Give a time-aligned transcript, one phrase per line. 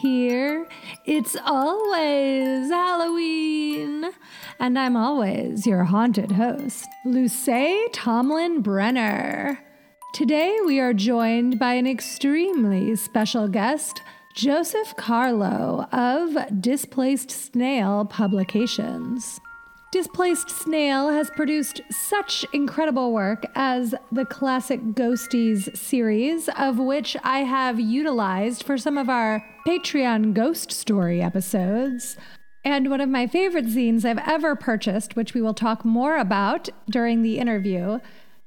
[0.00, 0.68] here.
[1.06, 4.10] It's always Halloween.
[4.58, 7.48] And I'm always your haunted host, Luce
[7.92, 9.58] Tomlin Brenner.
[10.12, 14.02] Today we are joined by an extremely special guest,
[14.34, 19.40] Joseph Carlo of Displaced Snail Publications.
[19.92, 27.40] Displaced Snail has produced such incredible work as the classic Ghosties series, of which I
[27.40, 32.16] have utilized for some of our Patreon ghost story episodes.
[32.64, 36.68] And one of my favorite zines I've ever purchased, which we will talk more about
[36.88, 37.98] during the interview,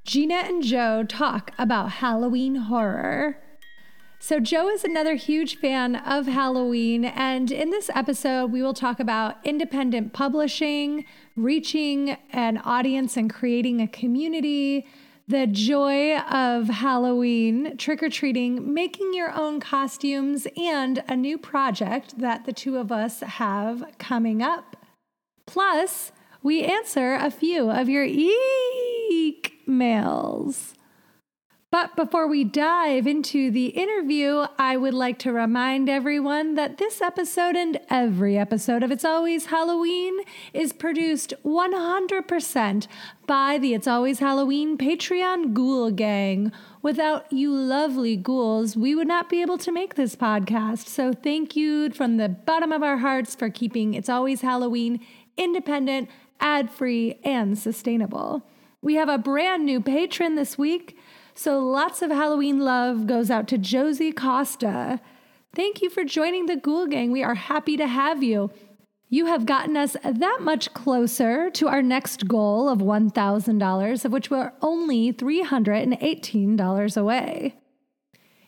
[0.05, 3.42] Gina and Joe talk about Halloween horror.
[4.25, 9.01] So, Joe is another huge fan of Halloween, and in this episode, we will talk
[9.01, 11.03] about independent publishing,
[11.35, 14.87] reaching an audience and creating a community,
[15.27, 22.17] the joy of Halloween, trick or treating, making your own costumes, and a new project
[22.17, 24.77] that the two of us have coming up.
[25.45, 30.75] Plus, we answer a few of your eek mails.
[31.73, 37.01] But before we dive into the interview, I would like to remind everyone that this
[37.01, 40.19] episode and every episode of It's Always Halloween
[40.53, 42.87] is produced 100%
[43.25, 46.51] by the It's Always Halloween Patreon Ghoul Gang.
[46.83, 50.85] Without you lovely ghouls, we would not be able to make this podcast.
[50.85, 55.03] So thank you from the bottom of our hearts for keeping It's Always Halloween
[55.37, 56.07] independent,
[56.39, 58.43] ad free, and sustainable.
[58.83, 60.97] We have a brand new patron this week.
[61.35, 64.99] So lots of Halloween love goes out to Josie Costa.
[65.55, 67.11] Thank you for joining the Ghoul Gang.
[67.11, 68.51] We are happy to have you.
[69.09, 74.31] You have gotten us that much closer to our next goal of $1,000, of which
[74.31, 77.55] we're only $318 away.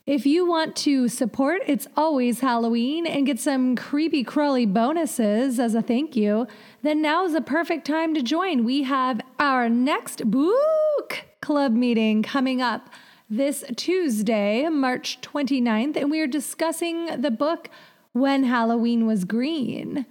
[0.08, 5.74] If you want to support It's Always Halloween and get some creepy crawly bonuses as
[5.74, 6.46] a thank you,
[6.84, 8.64] then now is the perfect time to join.
[8.64, 12.90] We have our next book club meeting coming up
[13.30, 17.70] this Tuesday, March 29th, and we are discussing the book
[18.14, 20.08] When Halloween Was Green.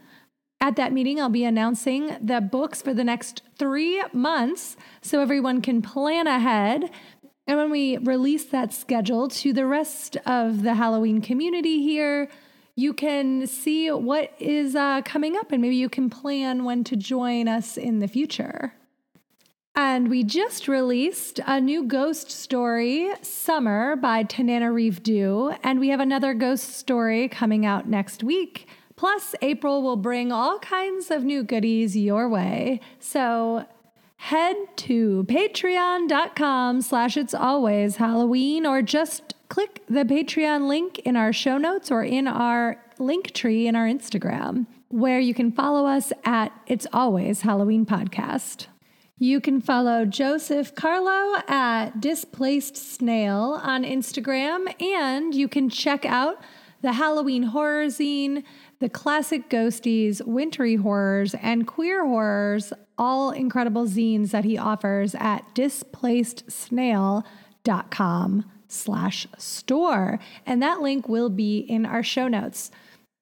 [0.61, 5.61] At that meeting, I'll be announcing the books for the next three months so everyone
[5.61, 6.89] can plan ahead.
[7.49, 12.31] And when we release that schedule to the rest of the Halloween community here,
[12.77, 16.94] you can see what is uh, coming up and maybe you can plan when to
[16.94, 18.75] join us in the future.
[19.77, 25.53] And we just released a new ghost story, Summer by Tananarive Due.
[25.65, 28.69] And we have another ghost story coming out next week.
[28.95, 32.81] Plus, April will bring all kinds of new goodies your way.
[33.01, 33.67] So
[34.17, 41.33] head to patreon.com slash it's always Halloween or just click the Patreon link in our
[41.33, 46.12] show notes or in our link tree in our Instagram, where you can follow us
[46.25, 48.69] at It's Always Halloween Podcast.
[49.19, 56.42] You can follow Joseph Carlo at Displaced Snail on Instagram, and you can check out
[56.82, 58.42] the Halloween Horror Zine,
[58.80, 65.54] the Classic Ghosties, Wintry Horrors, and Queer Horrors, all incredible zines that he offers at
[65.54, 70.19] displacedsnail.com slash store.
[70.44, 72.72] And that link will be in our show notes.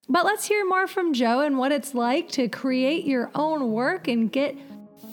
[0.09, 4.09] But let's hear more from Joe and what it's like to create your own work
[4.09, 4.56] and get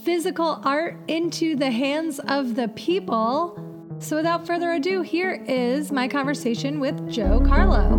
[0.04, 3.66] physical art into the hands of the people.
[4.00, 7.98] So, without further ado, here is my conversation with Joe Carlo.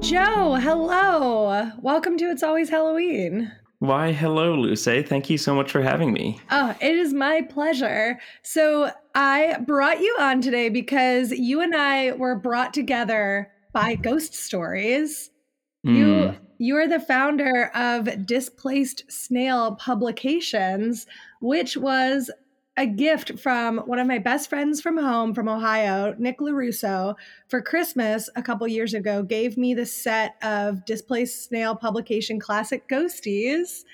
[0.00, 1.70] Joe, hello.
[1.80, 3.52] Welcome to It's Always Halloween.
[3.80, 4.84] Why, hello, Luce.
[4.84, 6.40] Thank you so much for having me.
[6.50, 8.18] Oh, it is my pleasure.
[8.42, 14.34] So, I brought you on today because you and I were brought together by Ghost
[14.34, 15.30] Stories.
[15.86, 15.96] Mm.
[15.96, 21.06] You you are the founder of Displaced Snail Publications,
[21.40, 22.30] which was
[22.76, 27.14] a gift from one of my best friends from home from Ohio, Nick LaRusso,
[27.48, 32.88] for Christmas a couple years ago, gave me the set of Displaced Snail Publication Classic
[32.88, 33.84] Ghosties.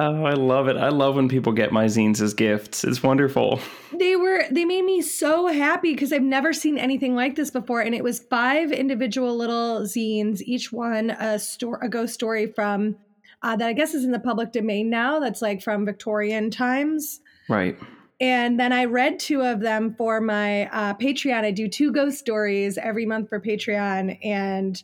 [0.00, 0.76] Oh, I love it.
[0.76, 2.84] I love when people get my zines as gifts.
[2.84, 3.58] It's wonderful.
[3.92, 7.80] They were they made me so happy because I've never seen anything like this before
[7.80, 12.94] and it was five individual little zines, each one a story a ghost story from
[13.42, 15.18] uh, that I guess is in the public domain now.
[15.18, 17.20] That's like from Victorian times.
[17.48, 17.76] Right.
[18.20, 21.42] And then I read two of them for my uh, Patreon.
[21.42, 24.80] I do two ghost stories every month for Patreon and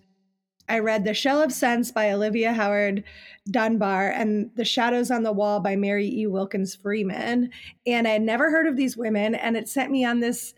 [0.69, 3.05] I read The Shell of Sense by Olivia Howard
[3.51, 6.27] Dunbar and The Shadows on the Wall by Mary E.
[6.27, 7.51] Wilkins Freeman.
[7.87, 10.55] And I had never heard of these women, and it sent me on this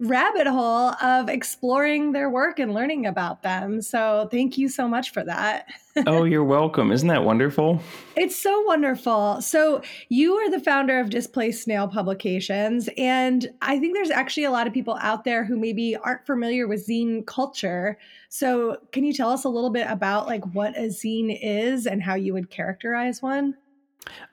[0.00, 3.82] rabbit hole of exploring their work and learning about them.
[3.82, 5.66] So thank you so much for that.
[6.06, 6.90] oh, you're welcome.
[6.90, 7.80] Isn't that wonderful?
[8.16, 9.42] It's so wonderful.
[9.42, 12.88] So you are the founder of Displaced Snail Publications.
[12.96, 16.66] And I think there's actually a lot of people out there who maybe aren't familiar
[16.66, 17.98] with zine culture.
[18.30, 22.02] So can you tell us a little bit about like what a zine is and
[22.02, 23.56] how you would characterize one?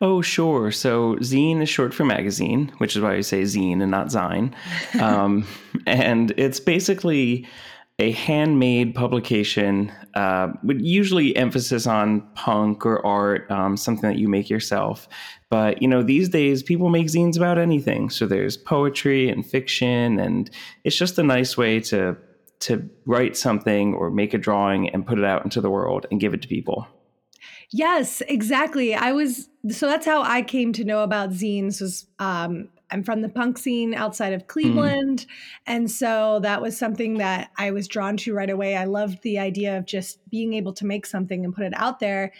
[0.01, 0.71] Oh, sure.
[0.71, 4.53] So zine is short for magazine, which is why I say zine and not zine.
[4.99, 5.45] Um,
[5.85, 7.47] and it's basically
[7.99, 14.27] a handmade publication uh, with usually emphasis on punk or art, um, something that you
[14.27, 15.07] make yourself.
[15.49, 18.09] But you know, these days people make zines about anything.
[18.09, 20.49] So there's poetry and fiction, and
[20.83, 22.17] it's just a nice way to
[22.59, 26.19] to write something or make a drawing and put it out into the world and
[26.19, 26.87] give it to people.
[27.71, 28.95] Yes, exactly.
[28.95, 33.21] I was so that's how I came to know about zines was um I'm from
[33.21, 34.47] the punk scene outside of mm.
[34.47, 35.19] Cleveland.
[35.19, 35.27] Mm.
[35.67, 38.75] And so that was something that I was drawn to right away.
[38.75, 41.99] I loved the idea of just being able to make something and put it out
[41.99, 42.31] there.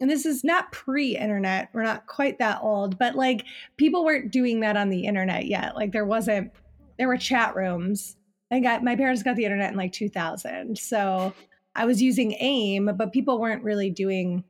[0.00, 1.70] And this is not pre internet.
[1.72, 3.44] We're not quite that old, but like
[3.76, 5.76] people weren't doing that on the internet yet.
[5.76, 6.52] Like there wasn't,
[6.98, 8.16] there were chat rooms.
[8.50, 10.76] I got my parents got the internet in like 2000.
[10.78, 11.32] So
[11.74, 14.44] I was using AIM, but people weren't really doing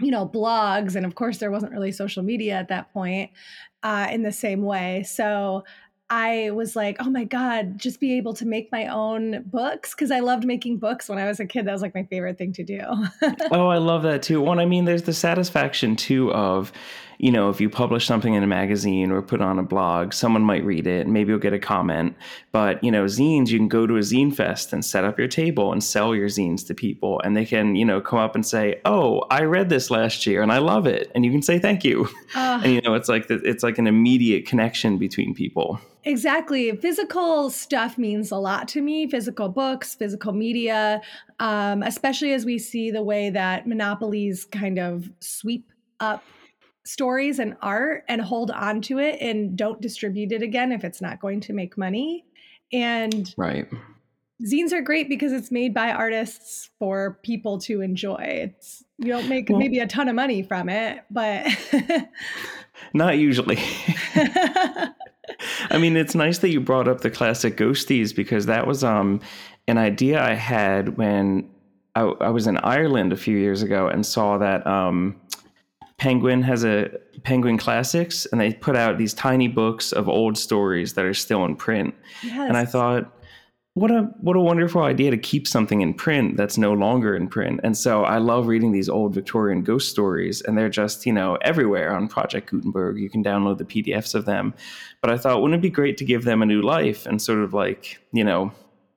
[0.00, 3.30] you know blogs and of course there wasn't really social media at that point
[3.84, 5.02] uh, in the same way.
[5.04, 5.62] So
[6.10, 9.94] I was like, oh my God, just be able to make my own books.
[9.94, 11.66] Cause I loved making books when I was a kid.
[11.66, 12.80] That was like my favorite thing to do.
[13.50, 14.40] oh, I love that too.
[14.40, 16.72] One, I mean, there's the satisfaction too of
[17.18, 20.42] you know, if you publish something in a magazine or put on a blog, someone
[20.42, 22.16] might read it, and maybe you'll get a comment.
[22.52, 25.28] But, you know, zines, you can go to a zine fest and set up your
[25.28, 27.20] table and sell your zines to people.
[27.20, 30.42] And they can, you know, come up and say, Oh, I read this last year
[30.42, 31.10] and I love it.
[31.14, 32.08] And you can say thank you.
[32.34, 35.78] Uh, and, you know, it's like, the, it's like an immediate connection between people.
[36.04, 36.74] Exactly.
[36.76, 41.00] Physical stuff means a lot to me physical books, physical media,
[41.40, 45.70] um, especially as we see the way that monopolies kind of sweep
[46.00, 46.22] up
[46.84, 51.00] stories and art and hold on to it and don't distribute it again if it's
[51.00, 52.24] not going to make money.
[52.72, 53.66] And right.
[54.42, 58.16] Zines are great because it's made by artists for people to enjoy.
[58.20, 61.46] It's you don't make well, maybe a ton of money from it, but
[62.92, 63.58] not usually.
[65.70, 69.20] I mean, it's nice that you brought up the classic ghosties because that was um
[69.66, 71.50] an idea I had when
[71.94, 75.20] I, I was in Ireland a few years ago and saw that um
[75.96, 76.90] Penguin has a
[77.22, 81.44] Penguin Classics, and they put out these tiny books of old stories that are still
[81.44, 81.94] in print.
[82.22, 82.48] Yes.
[82.48, 83.10] And I thought,
[83.74, 87.26] what a what a wonderful idea to keep something in print that's no longer in
[87.26, 87.58] print.
[87.64, 91.36] And so I love reading these old Victorian ghost stories, and they're just you know
[91.42, 92.98] everywhere on Project Gutenberg.
[92.98, 94.54] You can download the PDFs of them.
[95.00, 97.40] But I thought, wouldn't it be great to give them a new life and sort
[97.40, 98.52] of like you know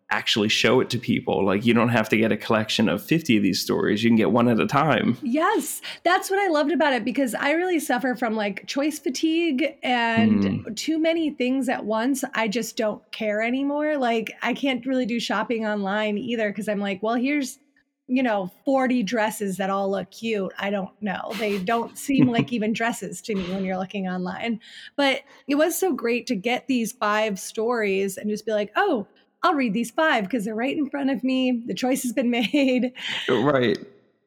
[0.10, 1.46] actually show it to people.
[1.46, 4.04] Like you don't have to get a collection of 50 of these stories.
[4.04, 5.18] You can get one at a time.
[5.22, 5.82] Yes.
[6.04, 10.44] That's what I loved about it because I really suffer from like choice fatigue and
[10.44, 10.76] mm.
[10.76, 12.24] too many things at once.
[12.34, 13.98] I just don't care anymore.
[13.98, 17.60] Like I can't really do shopping online either because I'm like, well, here's
[18.08, 22.54] you know 40 dresses that all look cute i don't know they don't seem like
[22.54, 24.62] even dresses to me when you're looking online
[24.96, 29.06] but it was so great to get these five stories and just be like oh
[29.44, 31.64] I'll read these five because they're right in front of me.
[31.66, 32.94] The choice has been made.
[33.30, 33.78] Right.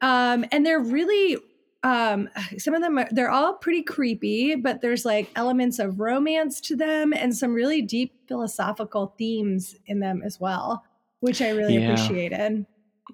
[0.01, 1.37] Um, and they're really
[1.83, 6.61] um some of them are, they're all pretty creepy but there's like elements of romance
[6.61, 10.83] to them and some really deep philosophical themes in them as well
[11.21, 11.91] which i really yeah.
[11.91, 12.65] appreciated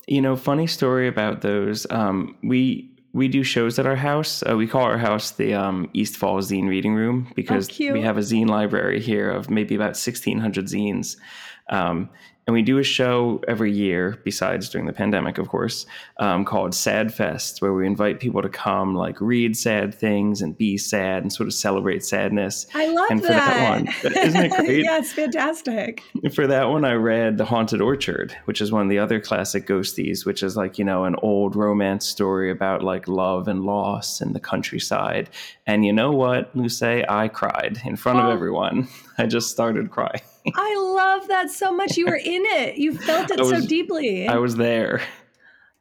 [0.07, 4.43] you know funny story about those um we we do shows at our house.
[4.47, 8.01] Uh, we call our house the um, East Falls Zine Reading Room because oh, we
[8.01, 11.17] have a zine library here of maybe about 1,600 zines.
[11.69, 12.09] Um,
[12.47, 16.73] and we do a show every year, besides during the pandemic, of course, um, called
[16.73, 21.23] Sad Fest, where we invite people to come, like read sad things and be sad
[21.23, 22.65] and sort of celebrate sadness.
[22.73, 23.53] I love and for that.
[23.53, 23.87] that one,
[24.25, 24.79] isn't it great?
[24.85, 26.01] yeah, it's fantastic.
[26.33, 29.67] For that one, I read The Haunted Orchard, which is one of the other classic
[29.67, 34.21] ghosties, which is like, you know, an old romance story about like love and loss
[34.21, 35.29] in the countryside.
[35.65, 36.81] And you know what, Luce?
[36.81, 38.27] I cried in front oh.
[38.27, 38.87] of everyone.
[39.17, 40.21] I just started crying.
[40.55, 41.97] I love that so much.
[41.97, 42.77] You were in it.
[42.77, 44.27] You felt it was, so deeply.
[44.27, 45.01] I was there.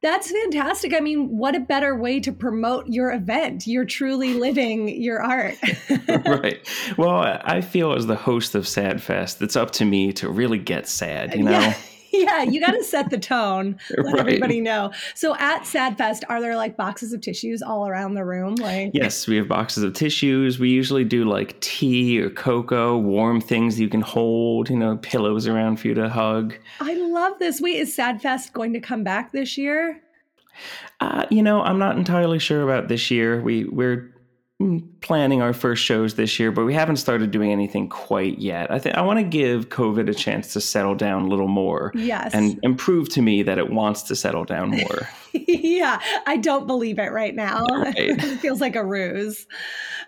[0.02, 0.94] That's fantastic.
[0.94, 3.66] I mean, what a better way to promote your event?
[3.66, 5.56] You're truly living your art.
[6.26, 6.60] right.
[6.96, 10.58] Well, I feel as the host of Sad Fest, it's up to me to really
[10.58, 11.50] get sad, you know?
[11.52, 11.74] Yeah.
[12.18, 13.78] yeah, you got to set the tone.
[13.98, 14.20] Let Right.
[14.20, 14.92] everybody know.
[15.14, 18.54] So at Sadfest, are there like boxes of tissues all around the room?
[18.56, 20.58] Like, Yes, we have boxes of tissues.
[20.58, 25.46] We usually do like tea or cocoa, warm things you can hold, you know, pillows
[25.46, 26.54] around for you to hug.
[26.80, 27.60] I love this.
[27.60, 30.00] Wait, is Sadfest going to come back this year?
[31.00, 33.40] Uh, you know, I'm not entirely sure about this year.
[33.42, 34.10] We we're
[35.02, 38.70] planning our first shows this year, but we haven't started doing anything quite yet.
[38.70, 41.92] I think I want to give COVID a chance to settle down a little more
[41.94, 42.32] Yes.
[42.32, 45.08] and and prove to me that it wants to settle down more.
[45.32, 47.66] yeah, I don't believe it right now.
[47.70, 47.94] Right.
[47.96, 49.46] it feels like a ruse.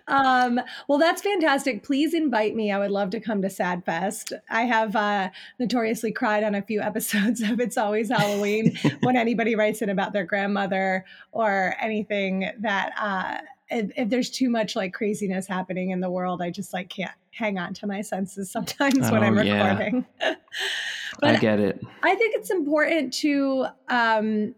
[0.07, 1.83] Um, well, that's fantastic.
[1.83, 2.71] Please invite me.
[2.71, 4.33] I would love to come to Sadfest.
[4.49, 5.29] I have uh,
[5.59, 10.13] notoriously cried on a few episodes of It's Always Halloween when anybody writes in about
[10.13, 13.37] their grandmother or anything that uh,
[13.69, 17.11] if, if there's too much like craziness happening in the world, I just like can't
[17.31, 19.69] hang on to my senses sometimes when Oh, I'm yeah.
[19.69, 20.05] recording.
[21.23, 21.81] I get it.
[22.03, 24.55] I think it's important to, um,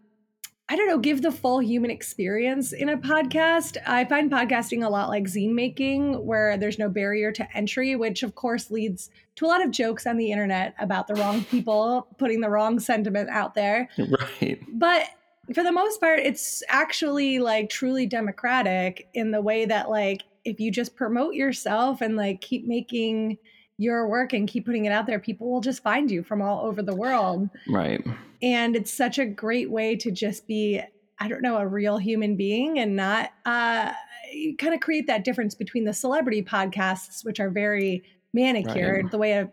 [0.70, 3.76] I don't know, give the full human experience in a podcast.
[3.86, 8.24] I find podcasting a lot like zine making, where there's no barrier to entry, which
[8.24, 12.08] of course leads to a lot of jokes on the internet about the wrong people
[12.18, 13.90] putting the wrong sentiment out there.
[13.98, 14.60] Right.
[14.72, 15.08] But
[15.54, 20.60] for the most part, it's actually like truly democratic in the way that, like, if
[20.60, 23.38] you just promote yourself and like keep making
[23.78, 26.66] your work and keep putting it out there, people will just find you from all
[26.66, 27.50] over the world.
[27.68, 28.04] Right.
[28.42, 30.82] And it's such a great way to just be,
[31.20, 33.94] I don't know, a real human being and not uh,
[34.58, 38.04] kind of create that difference between the celebrity podcasts, which are very
[38.34, 39.12] manicured, Right.
[39.12, 39.52] the way a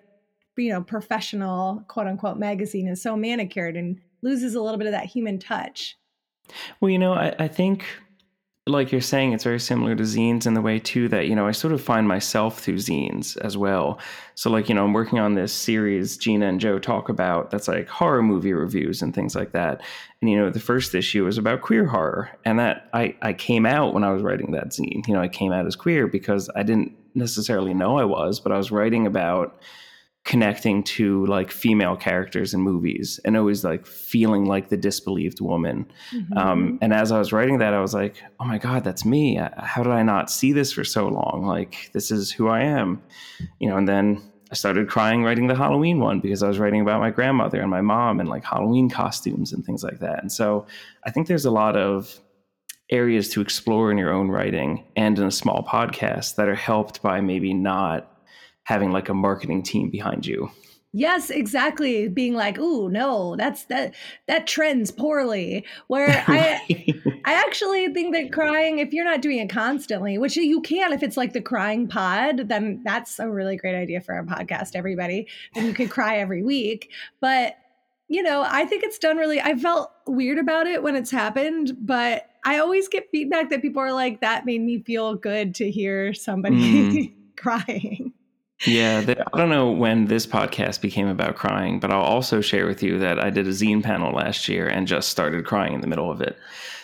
[0.57, 4.93] you know professional quote unquote magazine is so manicured and loses a little bit of
[4.93, 5.97] that human touch.
[6.81, 7.85] Well, you know, I, I think,
[8.67, 11.47] like you're saying, it's very similar to zines in the way, too, that, you know,
[11.47, 13.99] I sort of find myself through zines as well.
[14.35, 17.67] So, like, you know, I'm working on this series Gina and Joe talk about that's
[17.67, 19.81] like horror movie reviews and things like that.
[20.21, 22.31] And, you know, the first issue was about queer horror.
[22.45, 25.07] And that I, I came out when I was writing that zine.
[25.09, 28.53] You know, I came out as queer because I didn't necessarily know I was, but
[28.53, 29.63] I was writing about
[30.29, 35.87] connecting to like female characters in movies and always like feeling like the disbelieved woman
[36.13, 36.39] Mm-hmm.
[36.39, 39.39] um, and as I was writing that, I was like, oh my God, that's me.
[39.39, 41.45] Uh, How did I not see this for so long?
[41.47, 43.03] Like, this is who I am.
[43.59, 46.81] You know, and then I started crying writing the Halloween one because I was writing
[46.81, 50.21] about my grandmother and my mom and like Halloween costumes and things like that.
[50.21, 50.67] And so
[51.05, 52.21] I think there's a lot of
[52.91, 57.03] areas to explore in your own writing and in a small podcast that are helped
[57.03, 58.18] by maybe not
[58.69, 60.51] having like a marketing team behind you.
[60.93, 62.09] Yes, exactly.
[62.09, 63.95] Being like, "Ooh, no, that's that
[64.27, 66.87] that trends poorly." Where I
[67.25, 71.03] I actually think that crying, if you're not doing it constantly, which you can if
[71.03, 75.29] it's like the crying pod, then that's a really great idea for our podcast, everybody.
[75.57, 76.91] And you could cry every week.
[77.21, 77.57] But,
[78.09, 81.73] you know, I think it's done really, I felt weird about it when it's happened,
[81.81, 85.71] but I always get feedback that people are like, that made me feel good to
[85.71, 87.15] hear somebody mm.
[87.37, 88.13] crying.
[88.67, 92.67] Yeah, the, I don't know when this podcast became about crying, but I'll also share
[92.67, 95.81] with you that I did a zine panel last year and just started crying in
[95.81, 96.37] the middle of it.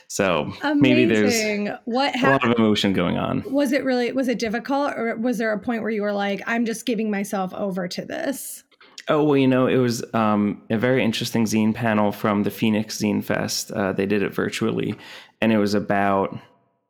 [0.06, 0.80] So Amazing.
[0.80, 3.42] maybe there's what a lot of emotion going on.
[3.50, 6.40] Was it really was it difficult or was there a point where you were like
[6.46, 8.62] I'm just giving myself over to this?
[9.08, 12.98] Oh well, you know, it was um, a very interesting zine panel from the Phoenix
[12.98, 13.70] Zine Fest.
[13.72, 14.94] Uh, they did it virtually,
[15.40, 16.38] and it was about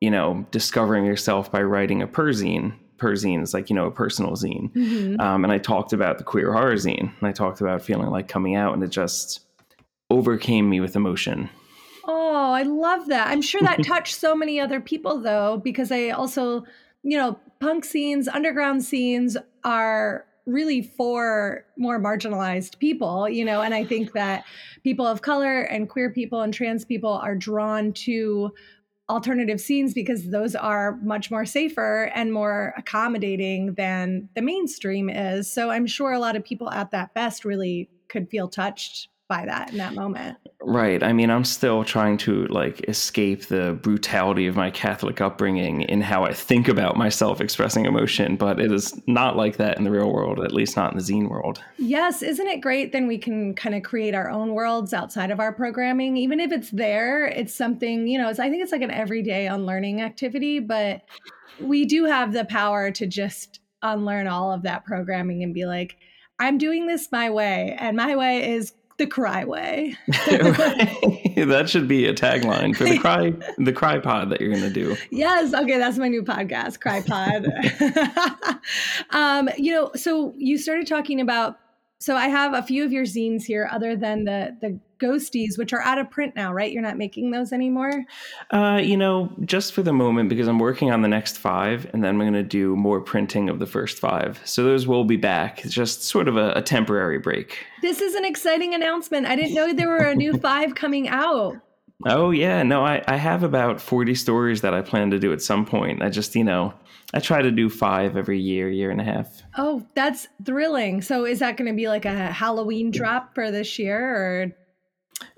[0.00, 2.74] you know discovering yourself by writing a per zine.
[3.04, 5.20] Per zine is like you know a personal zine, Mhm.
[5.20, 8.28] um, and I talked about the queer horror zine, and I talked about feeling like
[8.28, 9.40] coming out, and it just
[10.08, 11.50] overcame me with emotion.
[12.06, 13.28] Oh, I love that.
[13.28, 16.64] I'm sure that touched so many other people though because I also,
[17.02, 23.74] you know, punk scenes, underground scenes are really for more marginalized people, you know, and
[23.74, 24.44] I think that
[24.82, 28.52] people of color and queer people and trans people are drawn to
[29.08, 35.50] alternative scenes because those are much more safer and more accommodating than the mainstream is.
[35.50, 39.46] So I'm sure a lot of people at that best really could feel touched by
[39.46, 40.36] that in that moment.
[40.60, 41.02] Right.
[41.02, 46.00] I mean, I'm still trying to like escape the brutality of my Catholic upbringing in
[46.00, 49.90] how I think about myself expressing emotion, but it is not like that in the
[49.90, 51.62] real world, at least not in the zine world.
[51.78, 52.92] Yes, isn't it great?
[52.92, 56.16] Then we can kind of create our own worlds outside of our programming.
[56.16, 59.46] Even if it's there, it's something, you know, it's, I think it's like an everyday
[59.46, 61.02] unlearning activity, but
[61.60, 65.96] we do have the power to just unlearn all of that programming and be like,
[66.38, 69.96] I'm doing this my way, and my way is the cry way.
[70.08, 74.70] that should be a tagline for the cry the cry pod that you're going to
[74.70, 74.96] do.
[75.10, 75.52] Yes.
[75.52, 75.78] Okay.
[75.78, 77.46] That's my new podcast, Cry Pod.
[79.10, 81.58] um, you know, so you started talking about
[82.04, 85.72] so I have a few of your zines here, other than the the ghosties, which
[85.72, 86.70] are out of print now, right?
[86.70, 88.04] You're not making those anymore.
[88.50, 92.04] Uh, you know, just for the moment, because I'm working on the next five, and
[92.04, 94.38] then I'm going to do more printing of the first five.
[94.44, 95.64] So those will be back.
[95.64, 97.64] It's just sort of a, a temporary break.
[97.80, 99.24] This is an exciting announcement.
[99.26, 101.56] I didn't know there were a new five coming out.
[102.06, 105.42] Oh yeah, no, I, I have about 40 stories that I plan to do at
[105.42, 106.02] some point.
[106.02, 106.74] I just, you know,
[107.14, 109.42] I try to do five every year, year and a half.
[109.56, 111.00] Oh, that's thrilling.
[111.00, 114.52] So is that going to be like a Halloween drop for this year or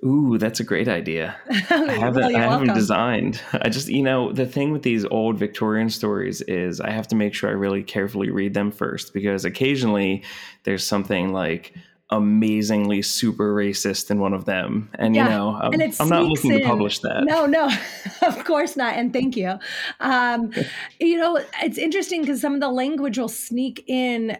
[0.04, 1.37] Ooh, that's a great idea.
[1.50, 3.40] I haven't well, I haven't designed.
[3.52, 7.16] I just you know, the thing with these old Victorian stories is I have to
[7.16, 10.23] make sure I really carefully read them first because occasionally
[10.64, 11.75] there's something like
[12.10, 14.90] amazingly super racist in one of them.
[14.94, 15.25] And yeah.
[15.25, 16.60] you know, I'm, I'm not looking in.
[16.60, 17.25] to publish that.
[17.25, 17.68] No, no,
[18.22, 18.94] of course not.
[18.94, 19.58] And thank you.
[20.00, 20.52] Um,
[21.00, 24.38] you know, it's interesting because some of the language will sneak in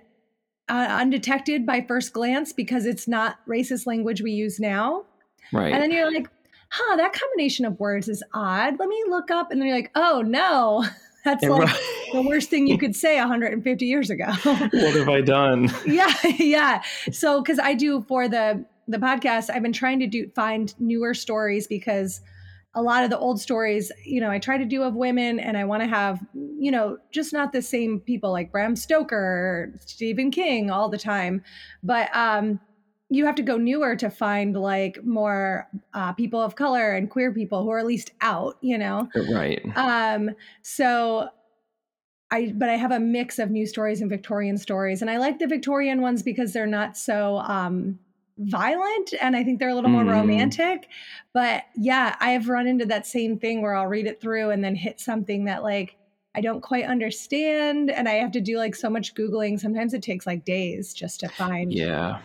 [0.68, 5.04] uh, undetected by first glance because it's not racist language we use now.
[5.52, 5.73] Right.
[5.73, 6.28] And then you're like,
[6.70, 8.78] huh, that combination of words is odd.
[8.78, 9.50] Let me look up.
[9.50, 10.85] And then you're like, oh no.
[11.26, 11.80] That's like right.
[12.12, 14.26] the worst thing you could say 150 years ago.
[14.45, 15.68] what have I done?
[15.87, 16.83] yeah, yeah.
[17.11, 21.14] So because I do for the the podcast, I've been trying to do find newer
[21.14, 22.21] stories because
[22.76, 25.59] a lot of the old stories, you know, I try to do of women and
[25.59, 29.73] I want to have, you know, just not the same people like Bram Stoker or
[29.85, 31.42] Stephen King all the time.
[31.83, 32.61] But um
[33.09, 37.33] you have to go newer to find like more uh, people of color and queer
[37.33, 39.09] people who are at least out you know?
[39.15, 39.63] Right.
[39.77, 40.31] Um
[40.63, 41.29] so
[42.31, 45.39] i but i have a mix of new stories and victorian stories and i like
[45.39, 47.99] the victorian ones because they're not so um
[48.39, 50.11] violent and i think they're a little more mm.
[50.11, 50.89] romantic
[51.33, 54.65] but yeah i have run into that same thing where i'll read it through and
[54.65, 55.97] then hit something that like
[56.35, 59.59] I don't quite understand and I have to do like so much googling.
[59.59, 62.19] Sometimes it takes like days just to find yeah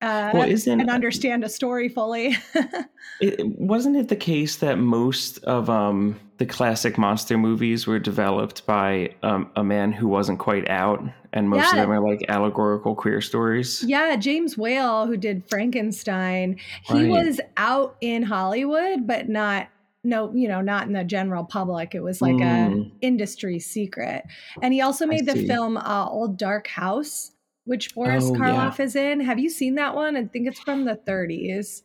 [0.00, 2.36] uh, well, isn't, and understand a story fully.
[3.20, 8.64] it, wasn't it the case that most of um, the classic monster movies were developed
[8.64, 11.70] by um, a man who wasn't quite out, and most yeah.
[11.70, 13.82] of them are like allegorical queer stories?
[13.82, 17.26] Yeah, James Whale, who did Frankenstein, he right.
[17.26, 19.68] was out in Hollywood, but not
[20.04, 22.86] no you know not in the general public it was like mm.
[22.86, 24.24] a industry secret
[24.62, 27.32] and he also made the film uh, old dark house
[27.68, 28.84] which Boris oh, Karloff yeah.
[28.84, 29.20] is in.
[29.20, 30.16] Have you seen that one?
[30.16, 31.82] I think it's from the 30s.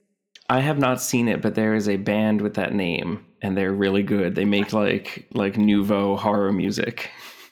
[0.50, 3.74] I have not seen it, but there is a band with that name, and they're
[3.74, 4.36] really good.
[4.36, 7.12] They make like like nouveau horror music.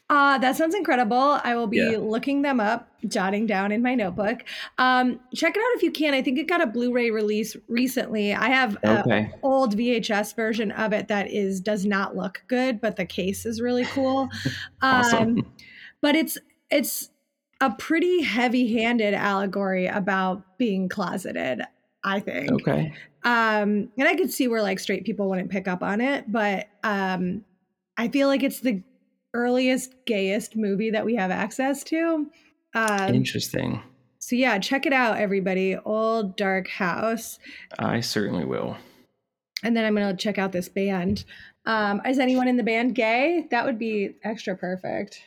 [0.10, 1.40] Uh, that sounds incredible.
[1.42, 1.98] I will be yeah.
[1.98, 4.44] looking them up, jotting down in my notebook.
[4.78, 6.14] Um, check it out if you can.
[6.14, 8.34] I think it got a Blu-ray release recently.
[8.34, 12.98] I have an old VHS version of it that is does not look good, but
[12.98, 14.28] the case is really cool.
[14.82, 15.40] awesome.
[15.40, 15.52] Um,
[16.02, 16.38] but it's
[16.70, 17.11] it's
[17.62, 21.62] a pretty heavy-handed allegory about being closeted
[22.04, 22.52] i think.
[22.52, 22.94] Okay.
[23.24, 26.68] Um and i could see where like straight people wouldn't pick up on it but
[26.84, 27.46] um
[27.98, 28.82] i feel like it's the
[29.34, 32.28] earliest gayest movie that we have access to.
[32.74, 33.82] Um, interesting.
[34.20, 35.78] so yeah check it out everybody.
[35.78, 37.38] Old dark house.
[37.80, 38.76] I certainly will.
[39.64, 41.24] And then i'm gonna check out this band
[41.66, 45.22] um is anyone in the band gay that would be extra perfect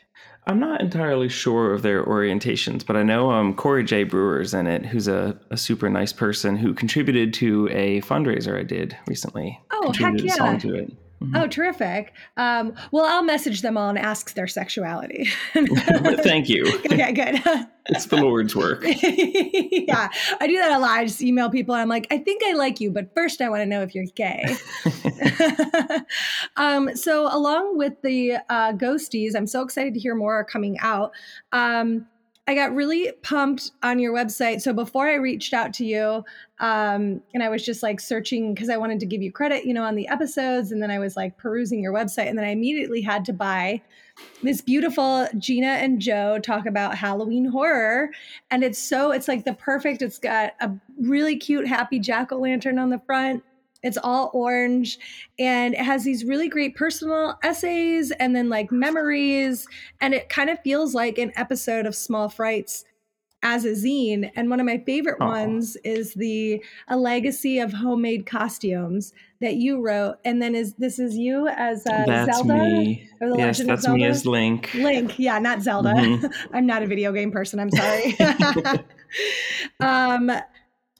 [0.46, 4.04] I'm not entirely sure of their orientations, but I know um, Corey J.
[4.04, 8.62] Brewer's in it, who's a, a super nice person who contributed to a fundraiser I
[8.62, 9.58] did recently.
[9.72, 10.86] Oh, heck yeah.
[11.24, 11.36] Mm-hmm.
[11.36, 12.12] Oh, terrific.
[12.36, 15.28] Um, well, I'll message them all and ask their sexuality.
[15.52, 16.64] Thank you.
[16.94, 17.42] Okay, good.
[17.86, 18.84] it's the Lord's work.
[18.84, 20.08] yeah,
[20.40, 20.90] I do that a lot.
[20.90, 23.48] I just email people and I'm like, I think I like you, but first I
[23.48, 24.44] want to know if you're gay.
[26.56, 30.78] um, so, along with the uh, ghosties, I'm so excited to hear more are coming
[30.80, 31.12] out.
[31.52, 32.06] Um,
[32.46, 34.60] I got really pumped on your website.
[34.60, 36.24] So before I reached out to you,
[36.58, 39.72] um, and I was just like searching because I wanted to give you credit, you
[39.72, 42.50] know, on the episodes, and then I was like perusing your website, and then I
[42.50, 43.80] immediately had to buy
[44.42, 48.10] this beautiful Gina and Joe talk about Halloween horror,
[48.50, 50.02] and it's so it's like the perfect.
[50.02, 53.42] It's got a really cute, happy jack o' lantern on the front
[53.84, 54.98] it's all orange
[55.38, 59.68] and it has these really great personal essays and then like memories.
[60.00, 62.84] And it kind of feels like an episode of Small Frights
[63.42, 64.30] as a zine.
[64.34, 65.26] And one of my favorite oh.
[65.26, 70.16] ones is the A Legacy of Homemade Costumes that you wrote.
[70.24, 72.54] And then is this is you as uh, that's Zelda?
[72.54, 73.10] Me.
[73.20, 73.98] yes, that's Zelda?
[73.98, 74.72] me as Link.
[74.72, 75.90] Link, yeah, not Zelda.
[75.90, 76.26] Mm-hmm.
[76.56, 77.60] I'm not a video game person.
[77.60, 78.16] I'm sorry.
[79.80, 80.30] um,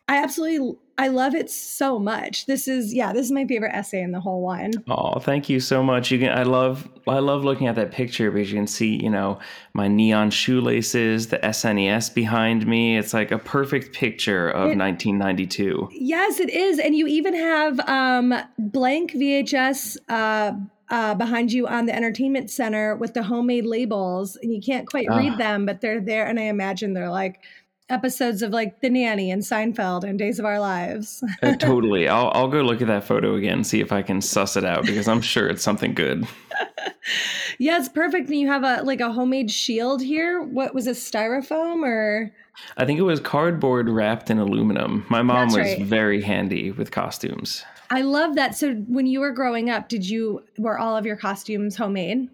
[0.07, 2.47] I absolutely I love it so much.
[2.47, 4.73] This is yeah, this is my favorite essay in the whole one.
[4.89, 6.11] Oh, thank you so much.
[6.13, 9.11] You can I love I love looking at that picture because you can see, you
[9.11, 9.39] know,
[9.75, 12.97] my neon shoelaces, the SNES behind me.
[12.97, 15.89] It's like a perfect picture of It- 1992.
[15.93, 16.79] Yes, it is.
[16.79, 20.53] And you even have um, blank VHS uh,
[20.91, 24.37] uh, behind you on the entertainment center with the homemade labels.
[24.43, 25.17] And you can't quite Ah.
[25.17, 26.27] read them, but they're there.
[26.27, 27.41] And I imagine they're like
[27.89, 31.23] episodes of like The Nanny and Seinfeld and Days of Our Lives.
[31.43, 32.09] Uh, totally.
[32.09, 34.87] I'll I'll go look at that photo again, see if I can suss it out
[34.87, 36.27] because I'm sure it's something good.
[37.59, 38.29] yeah, it's perfect.
[38.29, 40.41] And you have a like a homemade shield here.
[40.43, 42.33] What was it, styrofoam or?
[42.77, 45.05] I think it was cardboard wrapped in aluminum.
[45.11, 45.83] My mom That's was right.
[45.83, 47.65] very handy with costumes.
[47.91, 48.57] I love that.
[48.57, 52.29] So when you were growing up, did you were all of your costumes homemade?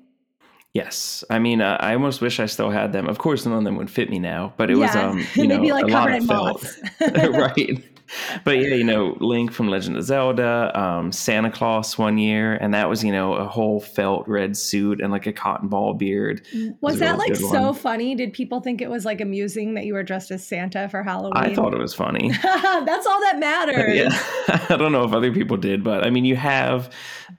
[0.73, 3.09] Yes, I mean, uh, I almost wish I still had them.
[3.09, 5.09] Of course, none of them would fit me now, but it was Yeah.
[5.09, 6.65] um, you They'd know, be, like, a lot covered of in felt,
[7.35, 7.85] right?
[8.45, 12.73] But yeah, you know, Link from Legend of Zelda, um, Santa Claus one year, and
[12.75, 16.47] that was you know a whole felt red suit and like a cotton ball beard.
[16.81, 17.75] Was a that like so one.
[17.75, 18.15] funny?
[18.15, 21.37] Did people think it was like amusing that you were dressed as Santa for Halloween?
[21.37, 22.31] I thought it was funny.
[22.43, 23.95] That's all that matters.
[23.97, 26.93] yeah, I don't know if other people did, but I mean, you have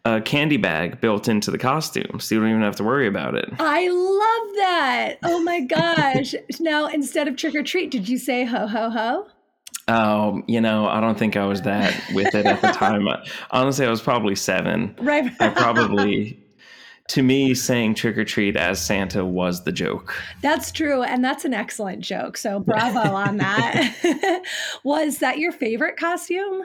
[0.05, 3.35] a candy bag built into the costume, so you don't even have to worry about
[3.35, 3.49] it.
[3.59, 5.15] I love that.
[5.23, 6.35] Oh my gosh.
[6.59, 9.27] now, instead of trick or treat, did you say ho, ho, ho?
[9.91, 13.07] Um, you know, I don't think I was that with it at the time.
[13.51, 14.95] Honestly, I was probably seven.
[14.99, 15.29] Right.
[15.39, 16.41] I probably,
[17.09, 20.13] to me, saying trick or treat as Santa was the joke.
[20.41, 21.03] that's true.
[21.03, 22.37] And that's an excellent joke.
[22.37, 24.43] So bravo on that.
[24.83, 26.63] was that your favorite costume?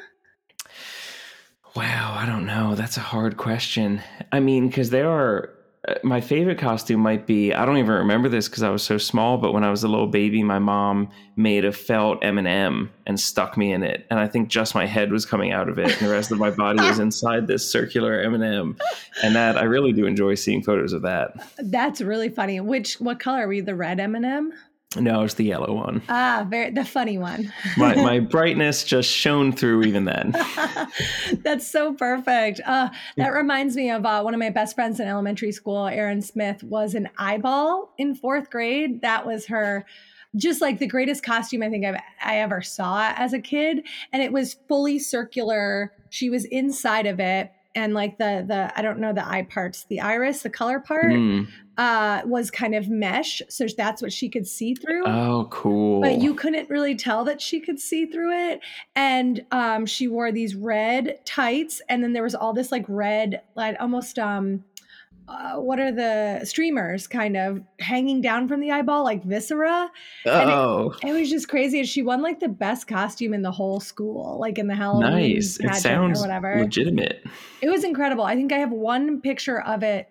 [1.75, 2.75] Wow, I don't know.
[2.75, 4.01] That's a hard question.
[4.33, 5.51] I mean, because there are.
[5.87, 8.99] Uh, My favorite costume might be I don't even remember this because I was so
[8.99, 9.39] small.
[9.39, 12.91] But when I was a little baby, my mom made a felt M and m
[13.07, 15.79] and stuck me in it, and I think just my head was coming out of
[15.79, 18.77] it, and the rest of my body was inside this circular M and m
[19.23, 21.35] And that I really do enjoy seeing photos of that.
[21.59, 22.61] That's really funny.
[22.61, 23.63] Which what color were you?
[23.63, 24.53] The red M&M?
[25.01, 26.03] No, it's the yellow one.
[26.09, 27.53] Ah, very the funny one.
[27.77, 30.35] My my brightness just shone through even then.
[31.43, 32.61] That's so perfect.
[32.67, 36.23] Uh, that reminds me of uh, one of my best friends in elementary school, Erin
[36.23, 39.03] Smith, was an eyeball in fourth grade.
[39.03, 39.85] That was her.
[40.35, 44.23] Just like the greatest costume I think I've I ever saw as a kid, and
[44.23, 45.93] it was fully circular.
[46.11, 49.85] She was inside of it, and like the the I don't know the eye parts,
[49.89, 51.49] the iris, the color part, Mm.
[51.79, 56.01] Uh, was kind of mesh, so that's what she could see through Oh, cool.
[56.01, 58.61] but you couldn't really tell that she could see through it
[58.95, 63.43] and um she wore these red tights and then there was all this like red
[63.55, 64.65] like almost um
[65.29, 69.91] uh, what are the streamers kind of hanging down from the eyeball like viscera
[70.25, 73.43] and it- oh, it was just crazy and she won like the best costume in
[73.43, 75.59] the whole school like in the halloween nice.
[75.61, 77.25] It sounds or whatever legitimate.
[77.61, 80.09] it was incredible i think i have one picture of it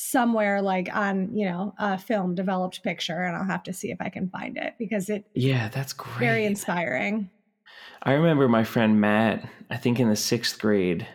[0.00, 3.98] somewhere like on you know a film developed picture and i'll have to see if
[4.00, 6.18] i can find it because it Yeah, that's great.
[6.18, 7.28] very inspiring.
[8.02, 11.06] I remember my friend Matt, I think in the sixth grade,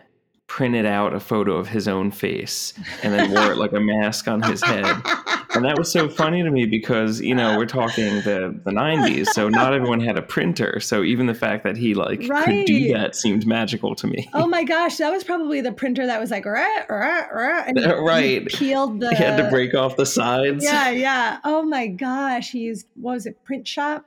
[0.56, 4.26] printed out a photo of his own face and then wore it like a mask
[4.26, 4.86] on his head.
[5.54, 9.26] And that was so funny to me because, you know, we're talking the, the 90s,
[9.26, 10.80] so not everyone had a printer.
[10.80, 14.30] So even the fact that he like could do that seemed magical to me.
[14.32, 17.78] Oh my gosh, that was probably the printer that was like rah, rah, rah, and
[17.78, 18.24] he- Right.
[18.24, 20.64] he peeled the he had to break off the sides.
[20.64, 21.38] Yeah, yeah.
[21.44, 24.06] Oh my gosh, he used what was it, print shop?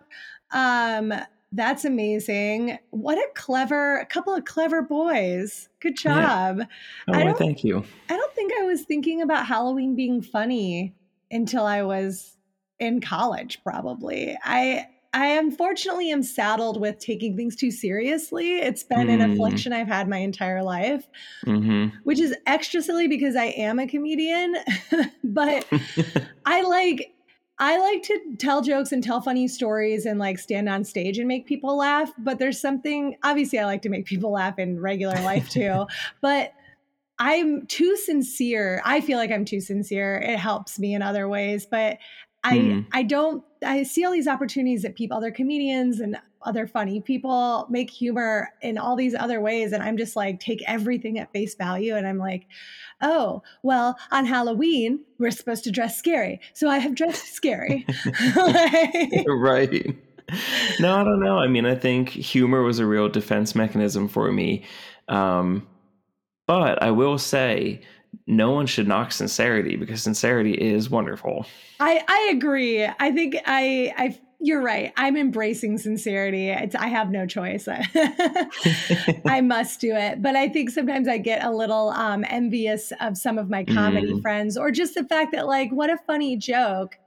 [0.50, 1.14] Um,
[1.52, 2.78] that's amazing.
[2.92, 5.70] What a clever, a couple of clever boys.
[5.80, 6.30] Good Yeah.
[6.30, 6.62] job.
[7.08, 7.84] Oh, I thank you.
[8.10, 10.96] I don't think I was thinking about Halloween being funny
[11.32, 12.38] until I was
[12.80, 14.38] in college, probably.
[14.44, 18.60] I I unfortunately am saddled with taking things too seriously.
[18.60, 19.32] It's been an Mm.
[19.32, 21.08] affliction I've had my entire life,
[21.44, 24.56] hmm which is extra silly because I am a comedian.
[25.24, 25.66] but
[26.46, 27.14] I like
[27.60, 31.28] I like to tell jokes and tell funny stories and like stand on stage and
[31.28, 32.12] make people laugh.
[32.18, 35.86] But there's something obviously I like to make people laugh in regular life too.
[36.22, 36.54] but
[37.20, 38.82] I'm too sincere.
[38.86, 40.16] I feel like I'm too sincere.
[40.18, 41.98] It helps me in other ways, but
[42.46, 42.80] I Hmm.
[42.94, 47.68] I don't I see all these opportunities that people other comedians and other funny people
[47.70, 51.56] make humor in all these other ways and I'm just like take everything at face
[51.56, 52.48] value and I'm like,
[53.02, 56.40] "Oh, well, on Halloween, we're supposed to dress scary.
[56.54, 57.86] So I have dressed scary."
[58.36, 59.96] Like- right.
[60.80, 61.38] No, I don't know.
[61.40, 64.64] I mean, I think humor was a real defense mechanism for me.
[65.08, 65.68] Um,
[66.46, 67.82] but I will say,
[68.28, 71.46] no one should knock sincerity because sincerity is wonderful.
[71.80, 72.86] I I agree.
[72.86, 74.94] I think I I you're right.
[74.96, 76.48] I'm embracing sincerity.
[76.50, 77.68] It's, I have no choice.
[79.28, 80.22] I must do it.
[80.22, 84.14] But I think sometimes I get a little um, envious of some of my comedy
[84.14, 84.22] Mm.
[84.22, 86.98] friends, or just the fact that, like, what a funny joke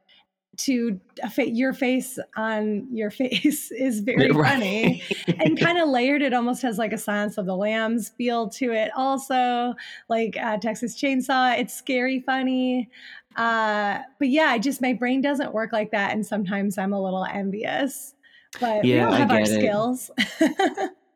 [0.58, 5.02] to fa- your face on your face is very funny
[5.38, 8.70] and kind of layered it almost has like a silence of the lambs feel to
[8.72, 9.74] it also
[10.08, 12.88] like uh, texas chainsaw it's scary funny
[13.36, 17.02] uh but yeah i just my brain doesn't work like that and sometimes i'm a
[17.02, 18.14] little envious
[18.60, 19.46] but Yeah, we all have our it.
[19.46, 20.10] skills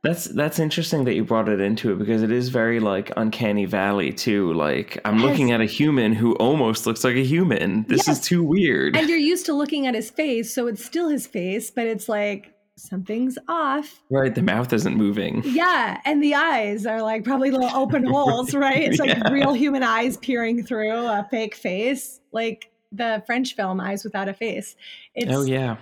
[0.07, 3.65] That's that's interesting that you brought it into it because it is very like uncanny
[3.65, 4.53] valley too.
[4.53, 7.85] Like I'm looking at a human who almost looks like a human.
[7.89, 8.19] This Yes.
[8.19, 8.97] is too weird.
[8.97, 12.09] and you're used to looking at his face so it's still his face but it's
[12.09, 15.43] like something's off right, the mouth isn't moving.
[15.47, 19.31] yeah and the eyes are like probably little open holes right it's like Yeah.
[19.31, 24.35] real human eyes peering through a fake face like the french film eyes without a
[24.35, 25.77] face oh, it's Oh yeah.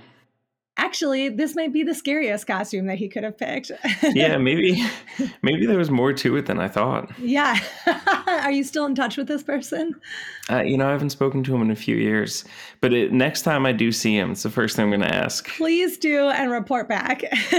[0.77, 3.71] Actually this might be the scariest costume that he could have picked.
[4.15, 4.85] Yeah, maybe
[5.43, 7.11] maybe there was more to it than I thought.
[7.19, 7.57] yeah.
[8.27, 9.95] Are you still in touch with this person?
[10.51, 12.45] Uh, you know, I haven't spoken to him in a few years,
[12.83, 15.15] but it, next time I do see him, it's the first thing I'm going to
[15.15, 15.49] ask.
[15.57, 17.21] please do and report back.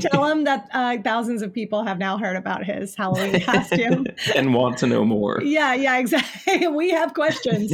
[0.00, 4.06] Tell him that uh, thousands of people have now heard about his halloween costume.
[4.36, 5.40] And want to know more.
[5.42, 6.66] yeah yeah exactly.
[6.68, 7.72] We have questions.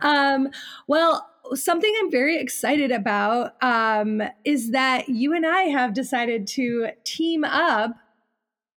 [0.00, 0.48] Um,
[0.86, 6.88] well something i'm very excited about um, is that you and i have decided to
[7.04, 7.92] team up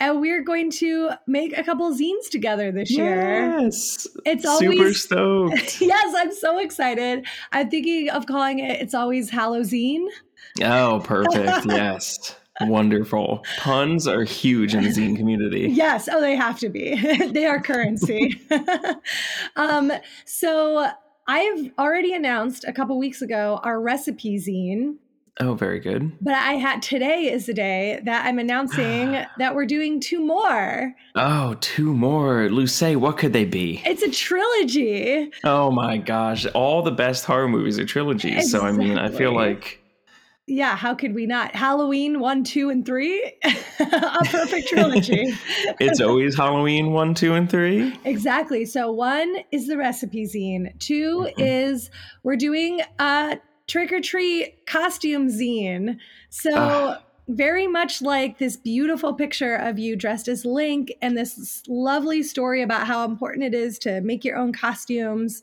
[0.01, 4.07] and we're going to make a couple zines together this year Yes.
[4.27, 5.81] it's always Super stoked.
[5.81, 10.09] yes i'm so excited i'm thinking of calling it it's always halloween
[10.63, 11.67] Oh, perfect.
[11.67, 12.37] Yes.
[12.61, 13.45] Wonderful.
[13.59, 15.67] Puns are huge in the zine community.
[15.73, 16.09] Yes.
[16.09, 16.95] Oh, they have to be.
[17.33, 18.41] they are currency.
[19.57, 19.91] um,
[20.25, 20.89] so
[21.27, 24.97] I've already announced a couple weeks ago our recipe zine,
[25.41, 26.13] Oh, very good.
[26.21, 30.95] but I had today is the day that I'm announcing that we're doing two more.
[31.17, 32.49] Oh, two more.
[32.51, 33.83] Luce, what could they be?
[33.85, 35.33] It's a trilogy.
[35.43, 36.47] Oh my gosh.
[36.55, 38.51] All the best horror movies are trilogies.
[38.51, 39.81] So, I mean, I feel like,
[40.47, 41.55] Yeah, how could we not?
[41.57, 45.33] Halloween one, two, and three, a perfect trilogy.
[45.81, 47.99] it's always Halloween one, two, and three.
[48.05, 48.67] Exactly.
[48.67, 50.79] So one is the recipe zine.
[50.81, 51.33] 2 Mhm.
[51.39, 51.91] is
[52.25, 55.97] we're doing a trick or treat costume zine.
[56.29, 57.03] So Ah.
[57.27, 62.61] very much like this beautiful picture of you dressed as Link and this lovely story
[62.61, 65.43] about how important it is to make your own costumes.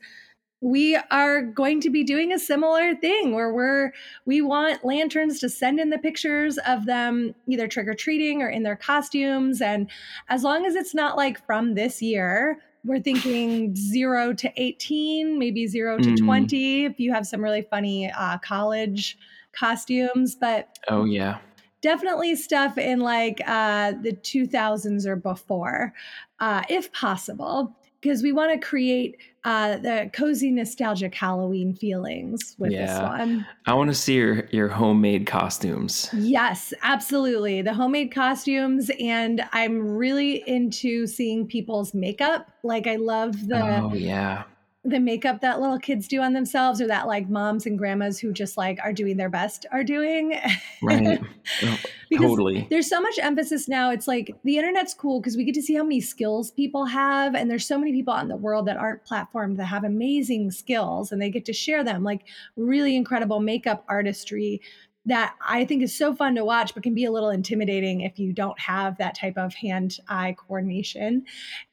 [0.62, 3.91] We are going to be doing a similar thing where we're
[4.26, 8.50] we want lanterns to send in the pictures of them either trick or treating or
[8.50, 9.89] in their costumes and
[10.30, 15.65] as long as it's not like from this year we're thinking 0 to 18 maybe
[15.67, 16.17] 0 to Mm.
[16.26, 19.17] 20 if you have some really funny uh, college
[19.54, 21.39] costumes but Oh, yeah.
[21.82, 25.93] definitely stuff in like uh, the 2000s or before
[26.39, 32.72] uh, if possible because we want to create uh, the cozy nostalgic halloween feelings with
[32.72, 33.10] this Yeah.
[33.18, 36.10] one I want to see your, your homemade costumes.
[36.14, 37.62] Yes, absolutely.
[37.62, 42.52] The homemade costumes, and I'm really into seeing people's makeup.
[42.64, 44.44] Like I love the oh, yeah.
[44.84, 48.34] The makeup that little kids do on themselves, or that like moms and grandmas who
[48.34, 50.39] just like are doing their best are doing.
[50.82, 51.20] Right.
[52.17, 52.67] Totally.
[52.70, 53.91] there's so much emphasis now.
[53.91, 57.36] It's like the internet's cool because we get to see how many skills people have.
[57.36, 60.52] And there's so many people out in the world that aren't platformed that have amazing
[60.52, 62.22] skills and they get to share them, like
[62.58, 64.62] really incredible makeup artistry
[65.06, 68.20] that I think is so fun to watch, but can be a little intimidating if
[68.20, 71.26] you don't have that type of hand eye coordination.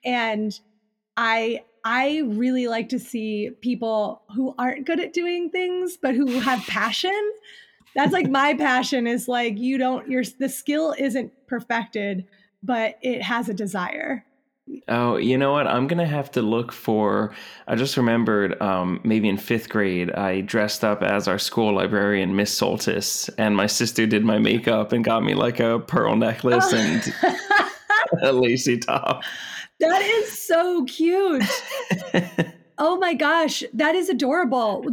[0.05, 0.59] And
[1.17, 6.41] I I really like to see people who aren't good at doing things, but who
[6.41, 7.33] have passion
[7.95, 12.27] that's like my passion is like you don't your the skill isn't perfected
[12.63, 14.25] but it has a desire
[14.87, 15.67] Oh, you know what?
[15.67, 17.35] I'm gonna have to look for.
[17.67, 22.37] I just remembered, um, maybe in fifth grade, I dressed up as our school librarian,
[22.37, 26.71] Miss Soltis, and my sister did my makeup and got me like a pearl necklace
[26.75, 27.15] and
[28.23, 29.23] a lacy top.
[29.81, 31.45] That is so cute
[32.79, 34.85] oh my gosh that is adorable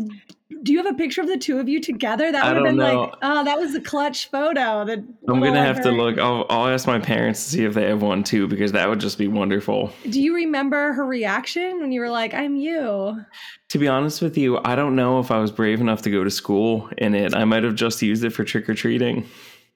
[0.61, 2.65] do you have a picture of the two of you together that I would have
[2.65, 3.01] been know.
[3.01, 6.17] like oh that was a clutch photo That I'm gonna oh, have to look.
[6.19, 8.99] I'll, I'll ask my parents to see if they have one too, because that would
[8.99, 9.91] just be wonderful.
[10.09, 13.25] do you remember her reaction when you were like i'm you
[13.69, 16.23] To be honest with you, I don't know if I was brave enough to go
[16.23, 17.33] to school in it.
[17.35, 19.27] I might have just used it for trick or treating.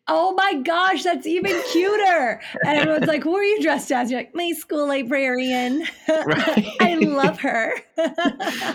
[0.10, 4.20] Oh my gosh that's even cuter and everyone's like who are you dressed as you're
[4.20, 5.84] like my school librarian
[6.26, 6.68] Right.
[6.82, 7.74] i love her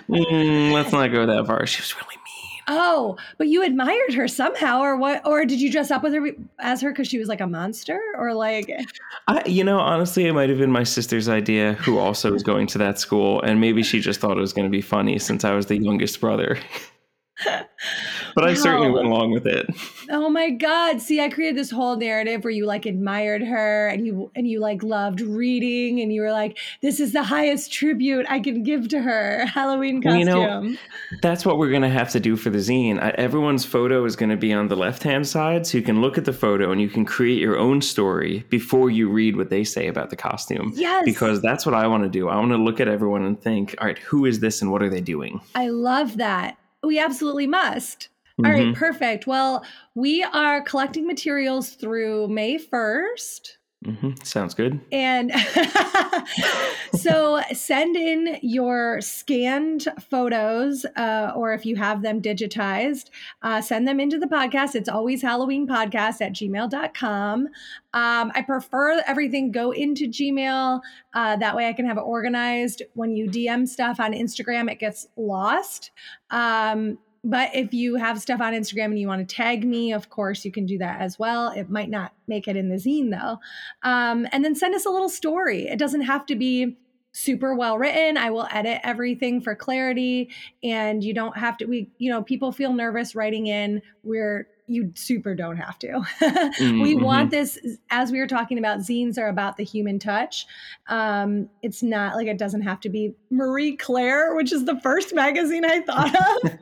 [0.09, 1.67] Mm, let's not go that far.
[1.67, 2.61] She was really mean.
[2.69, 5.27] Oh, but you admired her somehow, or what?
[5.27, 8.01] Or did you dress up with her as her because she was like a monster,
[8.17, 8.71] or like?
[9.29, 12.67] I, you know, honestly, it might have been my sister's idea, who also was going
[12.69, 15.45] to that school, and maybe she just thought it was going to be funny since
[15.45, 16.59] I was the youngest brother.
[18.35, 19.67] but I certainly went along with it.
[20.11, 21.01] Oh my god.
[21.01, 24.61] See, I created this whole narrative where you like admired her and you and you
[24.61, 28.89] like loved reading and you were like, this is the highest tribute I can give
[28.89, 29.47] to her.
[29.55, 30.19] Halloween costume.
[30.19, 30.77] You know,
[31.23, 33.01] that's what we're gonna have to do for the zine.
[33.01, 36.19] I, everyone's photo is gonna be on the left hand side, so you can look
[36.19, 39.65] at the photo and you can create your own story before you read what they
[39.65, 40.73] say about the costume.
[40.75, 41.05] Yes.
[41.05, 42.29] Because that's what I want to do.
[42.29, 44.83] I want to look at everyone and think, all right, who is this and what
[44.83, 45.41] are they doing?
[45.55, 46.59] I love that.
[46.83, 48.09] We absolutely must.
[48.41, 48.47] Mm-hmm.
[48.47, 48.79] All right, mm-hmm.
[48.79, 49.27] perfect.
[49.27, 53.57] Well, we are collecting materials through May 1st.
[53.85, 54.13] Mm-hmm.
[54.23, 54.81] Sounds good.
[54.93, 55.31] And
[56.95, 63.11] so send in your scanned photos, uh, or if you have them digitized,
[63.43, 64.75] uh, send them into the podcast.
[64.75, 67.49] It's always Halloween podcast at gmail.com.
[67.93, 70.81] Um, I prefer everything go into Gmail.
[71.13, 72.83] Uh, that way I can have it organized.
[72.95, 75.91] When you DM stuff on Instagram, it gets lost.
[76.31, 80.11] Um, but if you have stuff on Instagram and you want to tag me, of
[80.11, 81.49] course, you can do that as well.
[81.49, 83.39] It might not make it in the zine though.
[83.83, 85.67] Um, and then send us a little story.
[85.67, 86.77] It doesn't have to be
[87.13, 88.19] super well written.
[88.19, 90.31] I will edit everything for clarity
[90.63, 93.81] and you don't have to we you know people feel nervous writing in.
[94.03, 95.89] We're you super don't have to.
[96.21, 96.81] mm-hmm.
[96.81, 97.59] We want this,
[97.91, 100.47] as we were talking about, zines are about the human touch.
[100.89, 105.15] Um, it's not like it doesn't have to be Marie Claire, which is the first
[105.15, 106.53] magazine I thought of.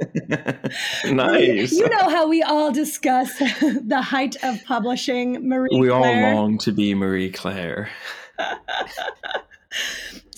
[1.13, 1.73] nice.
[1.73, 5.81] You know how we all discuss the height of publishing Marie Claire.
[5.81, 6.35] we Claire.
[6.35, 7.89] all long to be Marie Claire.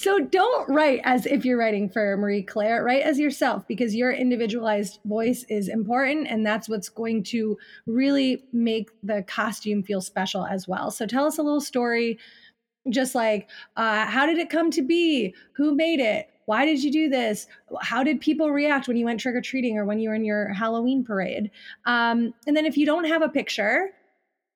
[0.04, 4.12] So don't write as if you're writing for Marie Claire, write as yourself because your
[4.12, 10.44] individualized voice is important and that's what's going to really make the costume feel special
[10.44, 10.90] as well.
[10.90, 12.18] So tell us a little story,
[12.90, 15.34] just like uh, how did it come to be?
[15.54, 16.28] Who made it?
[16.44, 17.46] Why did you do this?
[17.80, 20.26] How did people react when you went trick or treating or when you were in
[20.26, 21.50] your Halloween parade?
[21.86, 23.92] Um, and then if you don't have a picture,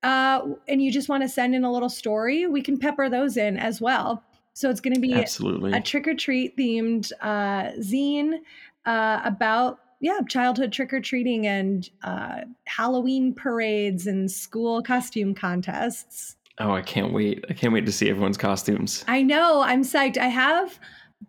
[0.02, 3.38] uh, and you just want to send in a little story, we can pepper those
[3.38, 4.22] in as well.
[4.58, 5.72] So it's going to be Absolutely.
[5.72, 8.38] a trick or treat themed uh, zine
[8.86, 16.34] uh, about yeah childhood trick or treating and uh, Halloween parades and school costume contests.
[16.58, 17.44] Oh, I can't wait!
[17.48, 19.04] I can't wait to see everyone's costumes.
[19.06, 19.62] I know.
[19.62, 20.18] I'm psyched.
[20.18, 20.80] I have.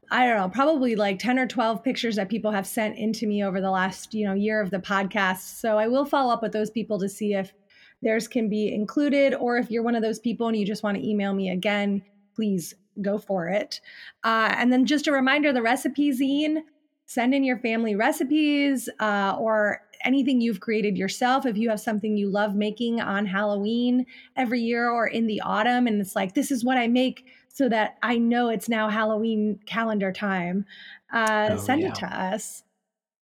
[0.10, 3.44] I don't know, probably like 10 or 12 pictures that people have sent into me
[3.44, 5.60] over the last, you know, year of the podcast.
[5.60, 7.54] So I will follow up with those people to see if
[8.02, 10.98] theirs can be included or if you're one of those people and you just want
[10.98, 12.04] to email me again,
[12.36, 13.82] please go for it.
[14.24, 16.64] Uh, and then just a reminder the recipe zine,
[17.06, 21.46] send in your family recipes uh, or anything you've created yourself.
[21.46, 25.88] If you have something you love making on Halloween every year or in the autumn,
[25.88, 29.60] and it's like, this is what I make so that I know it's now Halloween
[29.66, 30.66] calendar time,
[31.12, 31.90] uh, oh, send yeah.
[31.90, 32.64] it to us.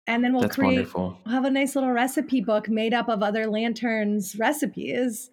[0.07, 1.19] And then we'll That's create, wonderful.
[1.25, 5.31] we'll have a nice little recipe book made up of other lanterns recipes.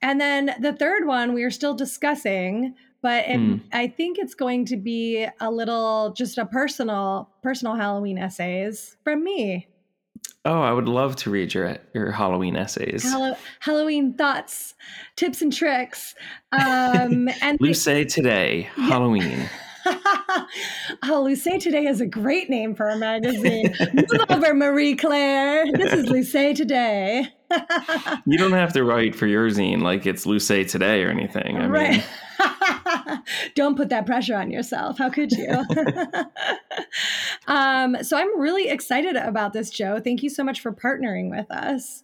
[0.00, 3.60] And then the third one we are still discussing, but it, mm.
[3.72, 9.22] I think it's going to be a little just a personal personal Halloween essays from
[9.22, 9.68] me.
[10.44, 13.02] Oh, I would love to read your your Halloween essays.
[13.04, 14.74] Hallow- Halloween thoughts,
[15.16, 16.14] tips and tricks.
[16.52, 18.86] Um, and Luce today, yeah.
[18.88, 19.48] Halloween.
[21.04, 23.74] oh, Luce today is a great name for a magazine.
[23.94, 25.64] Move over, Marie Claire.
[25.72, 27.28] This is Luce today.
[28.26, 31.56] you don't have to write for your zine like it's Luce today or anything.
[31.56, 31.90] I right.
[31.92, 32.04] mean
[33.54, 34.98] Don't put that pressure on yourself.
[34.98, 35.48] How could you?
[37.46, 40.00] um, so I'm really excited about this, Joe.
[40.02, 42.02] Thank you so much for partnering with us.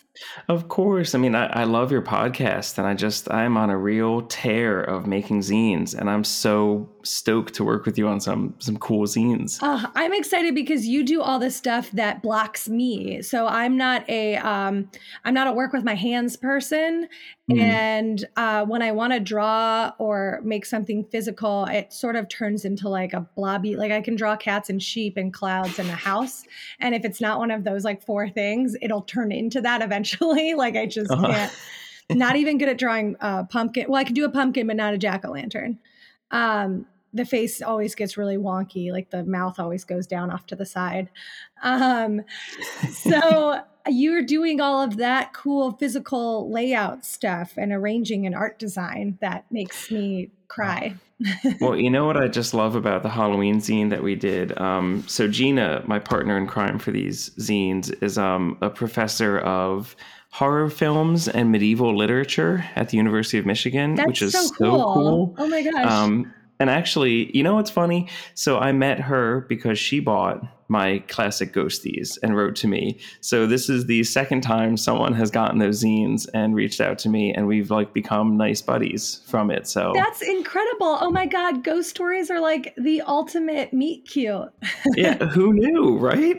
[0.49, 1.15] Of course.
[1.15, 4.81] I mean, I, I, love your podcast, and I just, I'm on a real tear
[4.81, 9.07] of making zines, and I'm so stoked to work with you on some some cool
[9.07, 9.63] zines.
[9.63, 13.23] Uh, I'm excited because you do all the stuff that blocks me.
[13.23, 14.89] So I'm not a, um,
[15.25, 17.09] I'm not a work with my hands person,
[17.51, 17.59] mm.
[17.59, 22.65] and uh, when I want to draw or make something physical, it sort of turns
[22.65, 23.75] into like a blobby.
[23.75, 26.45] Like I can draw cats and sheep and clouds and a house,
[26.79, 30.04] and if it's not one of those like four things, it'll turn into that eventually
[30.21, 31.27] like I just uh-huh.
[31.27, 31.53] can't.
[32.11, 33.87] not even good at drawing uh, pumpkin.
[33.89, 35.79] Well, I can do a pumpkin, but not a jack o' lantern.
[36.31, 38.91] Um, the face always gets really wonky.
[38.91, 41.09] Like the mouth always goes down off to the side.
[41.63, 42.23] Um,
[42.91, 49.17] so you're doing all of that cool physical layout stuff and arranging and art design
[49.21, 50.95] that makes me cry.
[51.61, 54.57] well, you know what I just love about the Halloween zine that we did.
[54.59, 59.97] Um, so Gina, my partner in crime for these zines, is um, a professor of
[60.31, 64.55] horror films and medieval literature at the University of Michigan, That's which is so so
[64.57, 64.95] cool.
[64.95, 65.35] cool.
[65.39, 65.87] Oh my gosh.
[65.87, 68.09] Um, and actually, you know what's funny?
[68.35, 70.45] So I met her because she bought
[70.75, 72.99] my classic ghosties and wrote to me.
[73.21, 77.09] So this is the second time someone has gotten those zines and reached out to
[77.09, 79.69] me, and we've like become nice buddies from it.
[79.69, 80.99] So That's incredible.
[81.01, 81.63] Oh my God.
[81.63, 84.49] Ghost stories are like the ultimate meet cute.
[84.97, 86.37] yeah, who knew, right?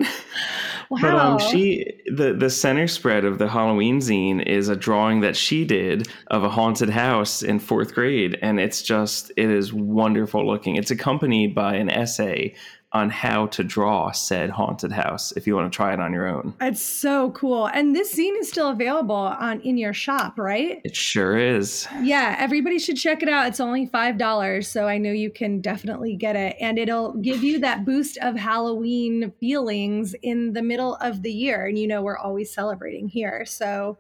[0.90, 1.00] Wow.
[1.02, 5.36] But um, she the the center spread of the Halloween zine is a drawing that
[5.36, 10.46] she did of a haunted house in fourth grade, and it's just it is wonderful
[10.46, 10.76] looking.
[10.76, 12.54] It's accompanied by an essay
[12.96, 16.28] on how to draw said haunted house if you want to try it on your
[16.28, 16.54] own.
[16.62, 17.68] It's so cool.
[17.68, 20.80] And this zine is still available on in your shop, right?
[20.86, 21.88] It sure is.
[22.02, 23.48] Yeah, everybody should check it out.
[23.48, 26.56] It's only $5, so I know you can definitely get it.
[26.62, 31.66] And it'll give you that boost of Halloween feelings in the middle of the year.
[31.66, 33.44] And you know, we're always celebrating here.
[33.46, 33.98] So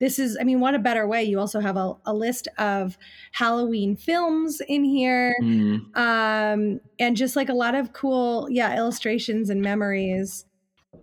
[0.00, 1.22] this is, I mean, what a better way.
[1.22, 2.96] You also have a, a list of
[3.32, 5.34] Halloween films in here.
[5.42, 5.94] Mm.
[5.96, 10.46] Um, and just like a lot of cool, yeah, illustrations and memories.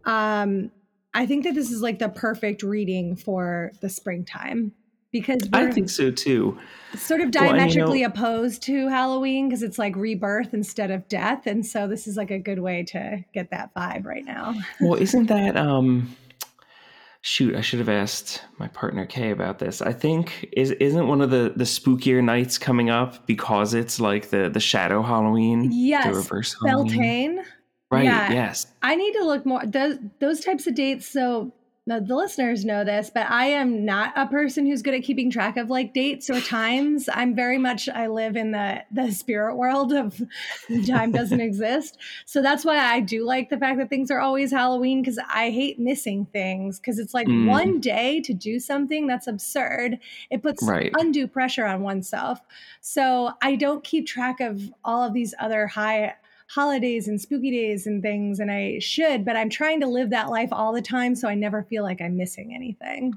[0.06, 0.72] Um,
[1.14, 4.72] I think that this is like the perfect reading for the springtime
[5.12, 6.60] because I think so too.
[6.96, 11.08] sort of Well, you diametrically know- opposed to Halloween because it's like rebirth instead of
[11.08, 11.48] death.
[11.48, 14.54] And so this is like a good way to get that vibe right now.
[14.82, 16.16] Well, isn't that um
[17.22, 19.82] shoot, I should have asked my partner Kay about this.
[19.82, 24.30] I think is isn't one of the the spookier nights coming up because it's like
[24.30, 26.88] the the shadow Halloween, Yes, the reverse Halloween.
[26.88, 27.44] Beltane.
[27.90, 28.32] Right, yeah.
[28.32, 28.68] yes.
[28.82, 31.08] I need to look more those those types of dates.
[31.08, 31.54] So
[31.88, 35.56] the, listeners know this, but I am not a person who's good at keeping track
[35.58, 37.08] of like dates or times.
[37.12, 40.22] I'm very much I live in the the spirit world of
[40.88, 41.98] time doesn't exist.
[42.26, 45.50] So that's why I do like the fact that things are always Halloween because I
[45.50, 47.48] hate missing things because it's like Mm.
[47.48, 50.00] one day to do something that's absurd.
[50.30, 50.92] It puts Right.
[50.98, 52.40] undue pressure on oneself.
[52.82, 56.16] So I don't keep track of all of these other high
[56.50, 60.30] holidays and spooky days and things and I should but I'm trying to live that
[60.30, 63.14] life all the time so I never feel like I'm missing anything.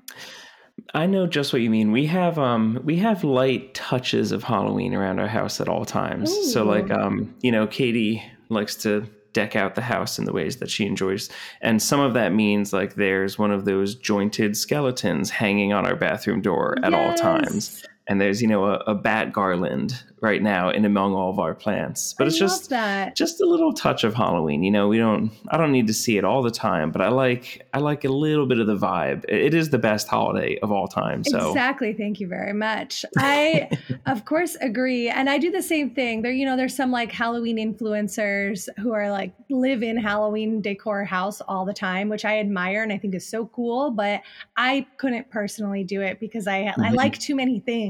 [0.95, 1.93] I know just what you mean.
[1.93, 6.53] We have um we have light touches of Halloween around our house at all times.
[6.53, 10.57] So like um you know Katie likes to deck out the house in the ways
[10.57, 15.31] that she enjoys and some of that means like there's one of those jointed skeletons
[15.31, 17.90] hanging on our bathroom door at all times Yes.
[18.09, 21.55] And there's you know a, a bat garland right now in among all of our
[21.55, 23.17] plants but I it's just that.
[23.17, 26.19] just a little touch of halloween you know we don't i don't need to see
[26.19, 29.25] it all the time but i like i like a little bit of the vibe
[29.29, 31.93] it is the best holiday of all time so Exactly.
[31.93, 33.05] Thank you very much.
[33.19, 33.69] I,
[34.07, 36.23] of course, agree, and I do the same thing.
[36.23, 41.05] There, you know, there's some like Halloween influencers who are like live in Halloween decor
[41.05, 43.91] house all the time, which I admire and I think is so cool.
[43.91, 44.23] But
[44.57, 46.95] I couldn't personally do it because I I Mhm.
[46.97, 47.90] like too many things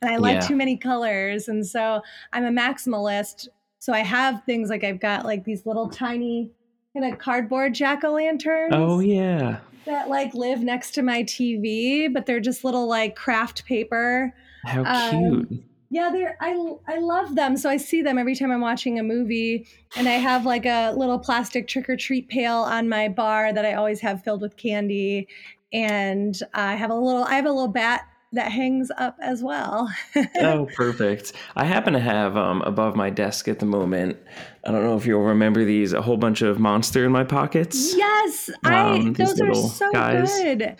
[0.00, 0.46] and I like Yeah.
[0.46, 2.02] too many colors, and so
[2.32, 3.48] I'm a maximalist.
[3.78, 6.50] So I have things like I've got like these little tiny
[6.94, 12.12] kind of cardboard jack o' lanterns oh yeah that like live next to my TV,
[12.12, 14.32] but they're just little like craft paper.
[14.64, 16.52] how Um, cute Yeah, they're I
[16.88, 17.56] I love them.
[17.56, 19.66] So I see them every time I'm watching a movie,
[19.96, 23.64] and I have like a little plastic trick or treat pail on my bar that
[23.64, 25.26] I always have filled with candy,
[25.72, 28.02] and I have a little I have a little bat
[28.32, 29.92] that hangs up as well.
[30.40, 31.32] oh perfect.
[31.56, 34.16] I happen to have um above my desk at the moment
[34.64, 37.94] i don't know if you'll remember these a whole bunch of monster in my pockets.
[37.96, 40.32] Yes, I Um, these those are so guys.
[40.38, 40.76] good.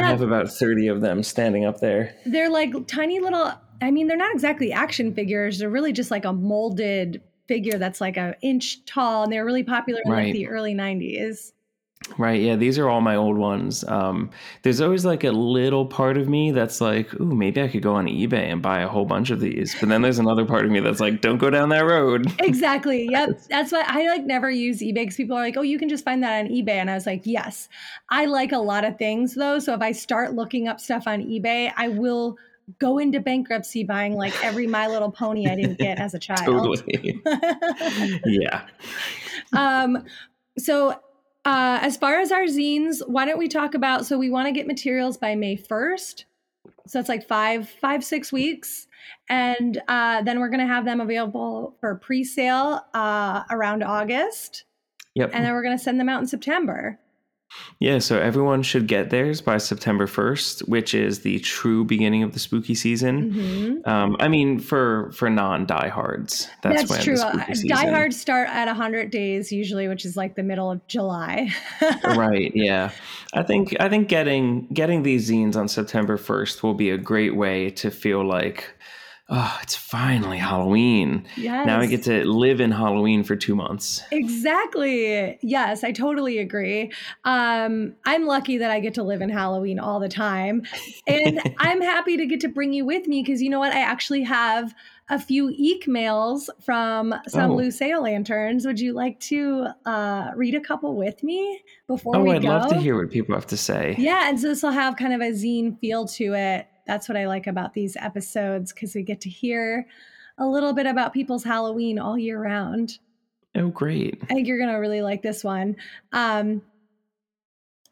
[0.00, 2.14] i have about 30 of them standing up there.
[2.26, 3.52] They're like tiny little
[3.82, 5.58] i mean they're not exactly action figures.
[5.58, 9.64] They're really just like a molded figure that's like an inch tall and they're really
[9.64, 11.52] popular in like the early 90s
[12.18, 12.40] Right.
[12.40, 12.56] Yeah.
[12.56, 13.82] These are all my old ones.
[13.88, 14.30] Um,
[14.62, 17.94] there's always like a little part of me that's like, ooh, maybe I could go
[17.94, 19.74] on eBay and buy a whole bunch of these.
[19.80, 22.30] But then there's another part of me that's like, don't go down that road.
[22.40, 25.78] exactly yep that's why i like never use ebay because people are like oh you
[25.78, 27.68] can just find that on ebay and i was like yes
[28.10, 31.22] i like a lot of things though so if i start looking up stuff on
[31.22, 32.36] ebay i will
[32.78, 36.44] go into bankruptcy buying like every my little pony i didn't get as a child
[36.44, 37.20] Totally.
[38.26, 38.62] yeah.
[39.52, 40.04] um,
[40.58, 40.98] so
[41.44, 44.06] uh, as far as our zines, why don't we talk about?
[44.06, 46.24] So we want to get materials by May first.
[46.86, 48.86] So it's like five, five, six weeks,
[49.28, 54.64] and uh, then we're gonna have them available for pre-sale uh, around August,
[55.14, 55.30] Yep.
[55.32, 56.98] and then we're gonna send them out in September.
[57.80, 62.32] Yeah, so everyone should get theirs by September 1st, which is the true beginning of
[62.32, 63.32] the spooky season.
[63.32, 63.88] Mhm.
[63.88, 67.20] Um, I mean, for for non diehards, that's, That's, when true.
[67.20, 67.44] Uh.
[67.66, 71.50] Diehards start at 100 days usually, which is like the middle of July.
[72.16, 72.90] right yeah
[73.32, 77.34] i think i think getting getting these zines on september 1st will be a great
[77.36, 78.74] way to feel like
[79.30, 81.66] oh it's finally halloween yes.
[81.66, 85.38] now i get to live in halloween for two months Exactly.
[85.42, 86.92] Yes, I totally agree.
[87.24, 90.62] Um, I'm lucky that I get to live in Halloween all the time.
[91.06, 93.72] And I'm happy to get to bring you with me because you know what?
[93.72, 94.74] I actually have
[95.08, 97.56] a few eek mails from some Oh.
[97.56, 98.66] Luceo lanterns.
[98.66, 102.48] Would you like to uh, read a couple with me before oh we i'd go?
[102.48, 105.12] love to hear what people have to say Yeah, and so this will have kind
[105.12, 106.66] of a zine feel to it.
[106.86, 109.86] That's what I like about these episodes because we get to hear
[110.38, 112.98] a little bit about people's Halloween all year round.
[113.54, 115.76] oh great I think you're going to really like this one.
[116.12, 116.62] Um,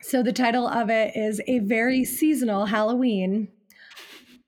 [0.04, 3.46] so, the title of it is A Very Seasonal Halloween.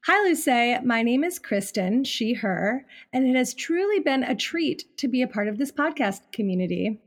[0.07, 0.83] Hi, Luce.
[0.85, 5.23] My name is Kristen, she, her, and it has truly been a treat to be
[5.23, 7.01] a part of this podcast community.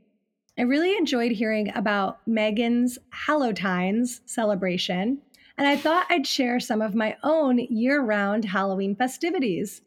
[0.58, 5.18] I really enjoyed hearing about Megan's Hallowtines celebration,
[5.58, 9.82] and I thought I'd share some of my own year round Halloween festivities.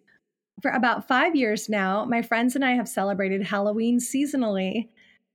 [0.62, 4.90] For about five years now, my friends and I have celebrated Halloween seasonally.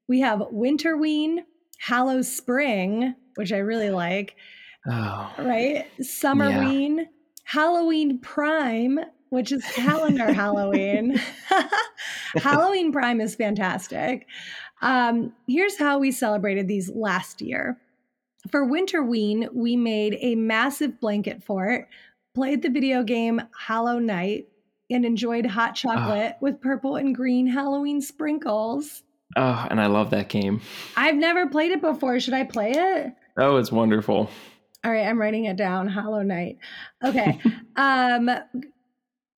[0.09, 1.39] We have Winterween,
[1.79, 4.37] Hallow Spring, which I really like,
[4.87, 5.87] oh right?
[6.01, 7.07] Summerween,
[7.45, 11.19] Halloween Prime, which is calendar Halloween.
[12.37, 14.27] Halloween Prime is fantastic.
[14.83, 17.79] Um, here's how we celebrated these last year.
[18.51, 21.89] For Winterween, we made a massive blanket fort,
[22.35, 24.47] played the video game Hollow Knight,
[24.91, 29.03] and enjoyed hot chocolate with purple and green Halloween sprinkles.
[29.37, 30.61] oh and i love that game
[30.97, 32.21] I've never played it before.
[32.21, 33.13] Should I play it?
[33.37, 34.31] oh it's wonderful
[34.85, 35.89] All right, I'm writing it down.
[35.89, 36.59] Hollow Knight.
[37.03, 37.41] Okay.
[37.77, 38.31] um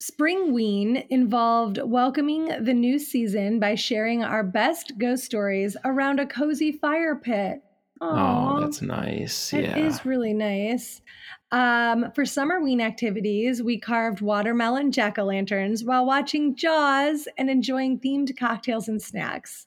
[0.03, 6.71] Springween involved welcoming the new season by sharing our best ghost stories around a cozy
[6.73, 7.63] fire pit.
[8.01, 11.01] Aw, oh that's nice It yeah is really nice.
[11.51, 17.99] Um, for Summerween activities, we carved watermelon jack o' lanterns while watching Jaws and enjoying
[17.99, 19.67] themed cocktails and snacks.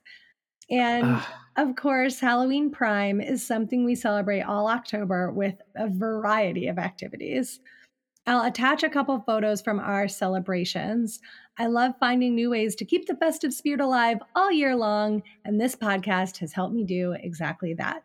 [0.69, 1.21] And
[1.57, 7.59] of course, Halloween Prime is something we celebrate all October with a variety of activities.
[8.27, 11.19] I'll attach a couple photos from our celebrations.
[11.57, 15.59] I love finding new ways to keep the festive spirit alive all year long, and
[15.59, 18.03] this podcast has helped me do exactly that.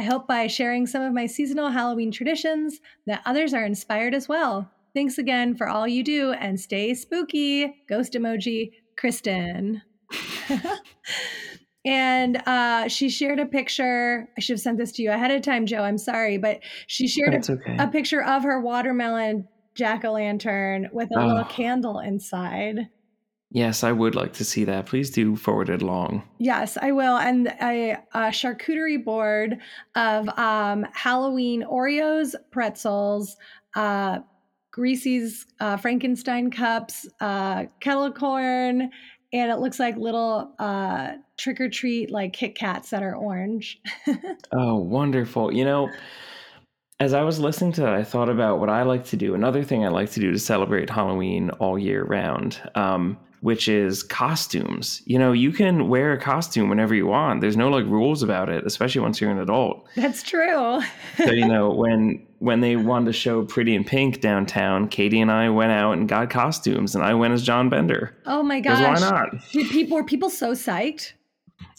[0.00, 4.30] I hope by sharing some of my seasonal Halloween traditions that others are inspired as
[4.30, 4.70] well.
[4.94, 7.84] Thanks again for all you do and stay spooky.
[7.86, 9.82] Ghost emoji, Kristen.
[11.84, 14.26] and uh, she shared a picture.
[14.38, 15.82] I should have sent this to you ahead of time, Joe.
[15.82, 20.88] I'm sorry, but she shared a, okay a picture of her watermelon jack o' lantern
[20.94, 21.48] with a little Oh.
[21.50, 22.88] candle inside.
[23.50, 27.18] Yes i would like to see that please do forward it along Yes, I will.
[27.18, 29.58] And a, a charcuterie board
[29.94, 33.36] of um, Halloween Oreos, pretzels,
[33.76, 34.20] uh,
[34.70, 38.90] Greasy's uh, Frankenstein cups, uh, kettle corn,
[39.34, 43.78] and it looks like little uh, trick or treat like Kit Kats that are orange.
[44.52, 45.52] Oh, wonderful.
[45.52, 45.90] You know,
[46.98, 49.34] as I was listening to that, I thought about what I like to do.
[49.34, 54.02] Another thing I like to do to celebrate Halloween all year round, um, which is
[54.02, 55.02] costumes.
[55.06, 57.40] You know, you can wear a costume whenever you want.
[57.40, 59.86] There's no like rules about it, especially once you're an adult.
[59.96, 60.80] That's true.
[61.16, 65.30] So, you know, when when they wanted to show Pretty in Pink downtown, Katie and
[65.30, 68.16] I went out and got costumes, and I went as John Bender.
[68.26, 68.80] oh my gosh.
[68.80, 69.30] why not?
[69.52, 71.12] Did people were people so psyched?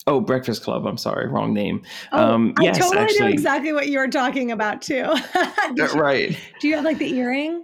[0.07, 0.87] Oh, Breakfast Club.
[0.87, 1.83] I'm sorry, wrong name.
[2.11, 5.13] Oh, um, I yes, totally know exactly what you were talking about too.
[5.75, 6.37] You- right.
[6.59, 7.63] Do you have like the earring?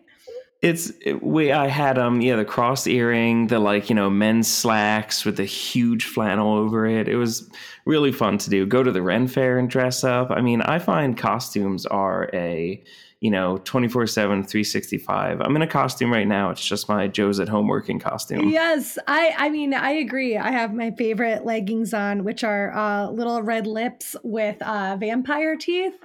[0.61, 1.51] It's it, we.
[1.51, 5.45] I had um yeah the cross earring, the like you know men's slacks with the
[5.45, 7.07] huge flannel over it.
[7.07, 7.49] It was
[7.85, 8.65] really fun to do.
[8.65, 10.31] Go to the Ren Fair and dress up.
[10.31, 12.83] I mean, I find costumes are a
[13.19, 17.39] you know 24 7 365 i'm in a costume right now it's just my joe's
[17.39, 20.37] at home working costume Yes, I I mean I agree.
[20.37, 25.55] I have my favorite leggings on, which are uh, little red lips with uh, vampire
[25.55, 25.95] teeth.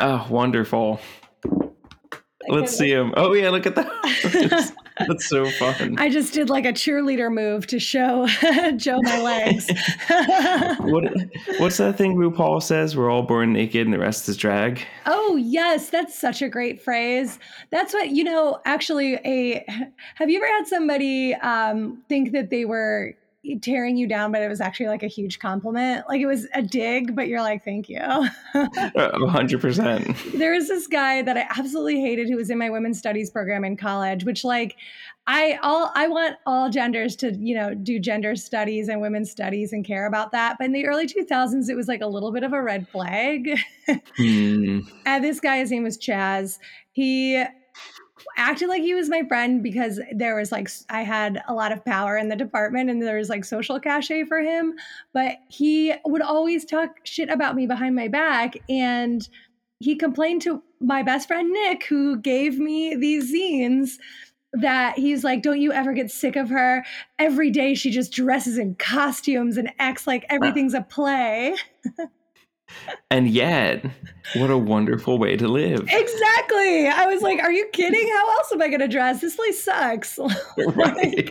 [0.00, 1.00] oh wonderful
[2.48, 4.72] let's see him oh yeah look at that
[5.08, 8.26] that's so fun I just did like a cheerleader move to show
[8.76, 9.70] Joe my legs.
[10.80, 11.04] what
[11.58, 15.36] what's that thing rupaul says we're all born naked and the rest is drag oh
[15.36, 17.38] yes, that's such a great phrase.
[17.70, 18.60] That's what you know.
[18.64, 19.64] Actually, a
[20.14, 23.14] have you ever had somebody um, think that they were
[23.60, 26.04] tearing you down, but it was actually like a huge compliment.
[26.08, 28.00] Like it was a dig, but you're like, thank you.
[28.54, 30.16] Hundred percent.
[30.34, 33.64] There was this guy that I absolutely hated who was in my women's studies program
[33.64, 34.76] in college, which like
[35.26, 39.72] I all I want all genders to, you know, do gender studies and women's studies
[39.72, 40.56] and care about that.
[40.58, 43.58] But in the early 2000s, it was like a little bit of a red flag.
[44.18, 44.88] Mm.
[45.06, 46.58] and this guy, his name was Chaz.
[46.92, 47.44] He
[48.36, 51.84] acted like he was my friend because there was like I had a lot of
[51.84, 54.74] power in the department and there was like social cachet for him,
[55.12, 59.28] but he would always talk shit about me behind my back and
[59.80, 63.98] he complained to my best friend Nick who gave me these zines
[64.52, 66.84] that he's like, Don't you ever get sick of her?
[67.18, 71.54] Every day she just dresses in costumes and acts like everything's a play.
[73.10, 73.84] And yet,
[74.36, 75.86] what a wonderful way to live.
[75.88, 76.88] Exactly.
[76.88, 78.08] I was like, Are you kidding?
[78.08, 79.20] How else am I going to dress?
[79.20, 80.18] This place sucks.
[80.58, 81.30] right.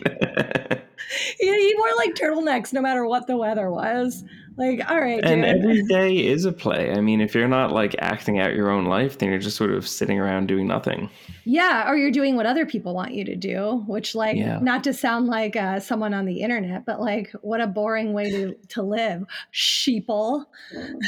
[1.38, 4.24] he wore like turtlenecks no matter what the weather was.
[4.56, 5.56] Like, all right, and dude.
[5.56, 6.92] every day is a play.
[6.92, 9.70] I mean, if you're not like acting out your own life, then you're just sort
[9.72, 11.08] of sitting around doing nothing.
[11.44, 14.58] Yeah, or you're doing what other people want you to do, which, like, Yeah.
[14.60, 18.30] not to sound like uh, someone on the internet, but like, what a boring way
[18.30, 19.24] to, to live.
[19.52, 20.44] Sheeple.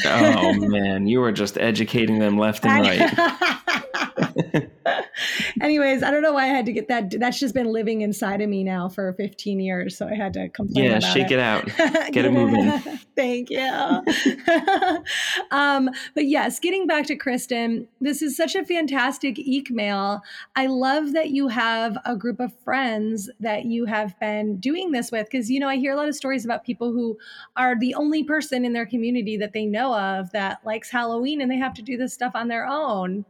[0.05, 3.49] Oh man, you are just educating them left and right.
[5.61, 7.19] Anyways, I don't know why I had to get that.
[7.19, 9.97] That's just been living inside of me now for 15 years.
[9.97, 11.65] So I had to complain Yeah, shake it out.
[12.11, 12.71] Get it moving.
[13.15, 13.59] Thank you.
[15.51, 20.21] um, but yes, getting back to Kristen, this is such a fantastic eke mail.
[20.55, 25.11] I love that you have a group of friends that you have been doing this
[25.11, 27.17] with because, you know, I hear a lot of stories about people who
[27.55, 31.49] are the only person in their community that they know of that likes Halloween and
[31.49, 33.25] they have to do this stuff on their own.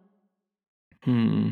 [1.03, 1.51] Hmm.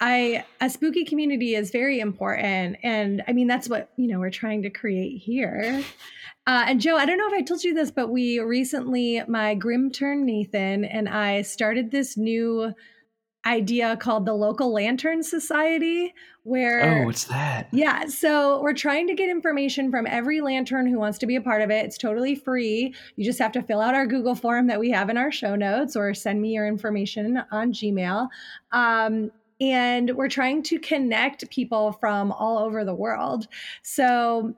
[0.00, 4.30] I a spooky community is very important, and I mean that's what you know we're
[4.30, 5.82] trying to create here.
[6.46, 9.54] Uh, and Joe, I don't know if I told you this, but we recently, my
[9.54, 12.72] grim turn Nathan and I started this new
[13.46, 17.68] idea called the Local Lantern Society, where Oh, what's that?
[17.72, 21.40] yeah, so we're trying to get information from every lantern who wants to be a
[21.40, 21.84] part of it.
[21.84, 22.94] It's totally free.
[23.16, 25.54] You just have to fill out our Google form that we have in our show
[25.54, 28.28] notes or send me your information on Gmail.
[28.72, 29.30] Um,
[29.60, 33.46] and we're trying to connect people from all over the world.
[33.82, 34.54] So,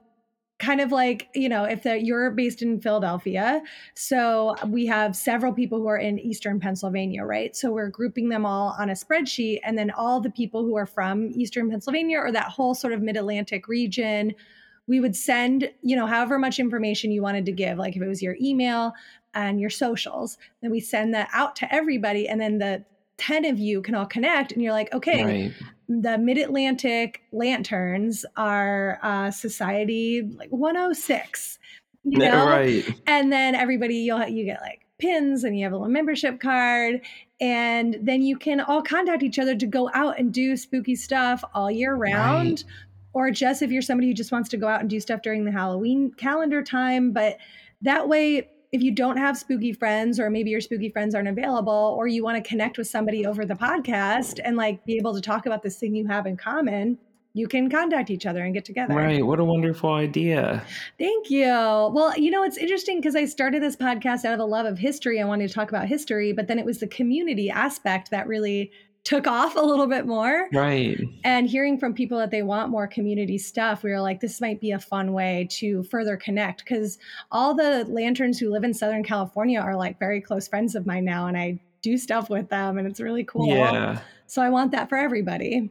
[0.62, 3.60] kind of like you know if the, you're based in philadelphia
[3.96, 8.46] so we have several people who are in eastern pennsylvania right so we're grouping them
[8.46, 12.30] all on a spreadsheet and then all the people who are from eastern pennsylvania or
[12.30, 14.32] that whole sort of mid-atlantic region
[14.86, 18.08] we would send you know however much information you wanted to give like if it
[18.08, 18.92] was your email
[19.34, 22.84] and your socials then we send that out to everybody and then the
[23.22, 25.52] 10 of you can all connect and you're like okay Right.
[25.88, 31.58] the Mid Atlantic Lanterns are uh, Society like 106.
[32.04, 32.46] You know?
[32.48, 32.84] Right.
[33.06, 37.00] And then everybody, you'll you get like pins and you have a little membership card,
[37.40, 41.44] and then you can all contact each other to go out and do spooky stuff
[41.54, 42.64] all year round.
[43.12, 45.44] Or just if you're somebody who just wants to go out and do stuff during
[45.44, 47.36] the Halloween calendar time, but
[47.82, 51.94] that way if you don't have spooky friends or maybe your spooky friends aren't available
[51.98, 55.20] or you want to connect with somebody over the podcast and like be able to
[55.20, 56.96] talk about this thing you have in common
[57.34, 59.24] you can contact each other and get together Right.
[59.24, 60.62] What a wonderful idea.
[60.98, 64.44] thank you well you know it's interesting because i started this podcast out of a
[64.44, 67.50] love of history i wanted to talk about history but then it was the community
[67.50, 68.70] aspect that really
[69.04, 70.96] took off a little bit more Right.
[71.24, 74.60] and hearing from people that they want more community stuff we were like this might
[74.60, 76.98] be a fun way to further connect because
[77.32, 81.04] all the lanterns who live in southern california are like very close friends of mine
[81.04, 83.98] now and i do stuff with them and it's really cool Yeah.
[84.26, 85.68] so i want that for everybody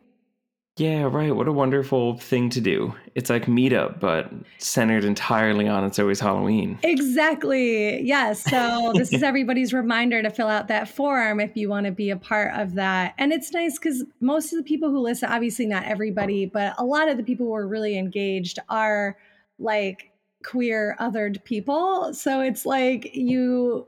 [0.81, 1.35] Yeah, right.
[1.35, 2.95] What a wonderful thing to do.
[3.13, 6.79] It's like meetup, but centered entirely on it's always Halloween.
[6.81, 8.01] Exactly.
[8.01, 8.43] Yes.
[8.49, 12.09] So this is everybody's reminder to fill out that form if you want to be
[12.09, 13.13] a part of that.
[13.19, 16.83] And it's nice because most of the people who listen, obviously not everybody, but a
[16.83, 19.19] lot of the people who are really engaged are
[19.59, 20.09] like
[20.43, 22.11] queer othered people.
[22.15, 23.85] So it's like you,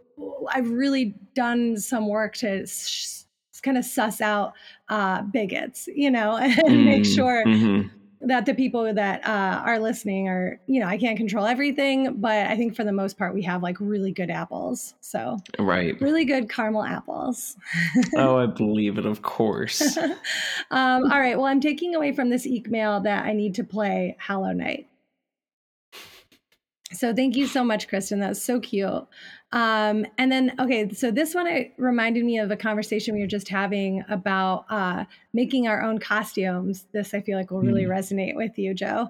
[0.52, 3.26] I've really done some work to s-
[3.64, 4.54] kind of suss out
[4.94, 6.38] uh, bigots, you know,
[6.68, 7.90] and make Mm, sure mhm.
[8.22, 12.46] that the people that uh, are listening are, you know, I can't control everything, but
[12.48, 14.94] I think for the most part, we have like really good apples.
[15.02, 16.00] So, Right.
[16.00, 17.58] really good caramel apples.
[18.16, 19.98] Oh, I believe it, of course.
[20.72, 21.36] um, all right.
[21.38, 24.88] Well, I'm taking away from this eke mail that I need to play Hollow Knight.
[26.92, 28.20] So thank you so much, Kristen.
[28.20, 29.08] That's so cute.
[29.54, 33.28] Um, and then, okay, so this one it reminded me of a conversation we were
[33.28, 36.88] just having about uh, making our own costumes.
[36.92, 37.92] This I feel like will really Hmm.
[37.92, 39.10] resonate with you, Joe.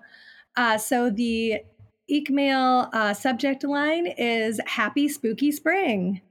[0.57, 1.61] Uh, so the
[2.07, 6.21] Eek Mail uh, subject line is Happy Spooky Spring.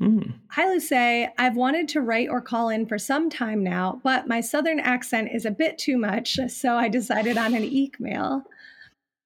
[0.00, 0.32] Mm.
[0.52, 0.92] Hi, Luce.
[1.36, 5.28] I've wanted to write or call in for some time now, but my southern accent
[5.34, 8.44] is a bit too much, so I decided on an Eek Mail.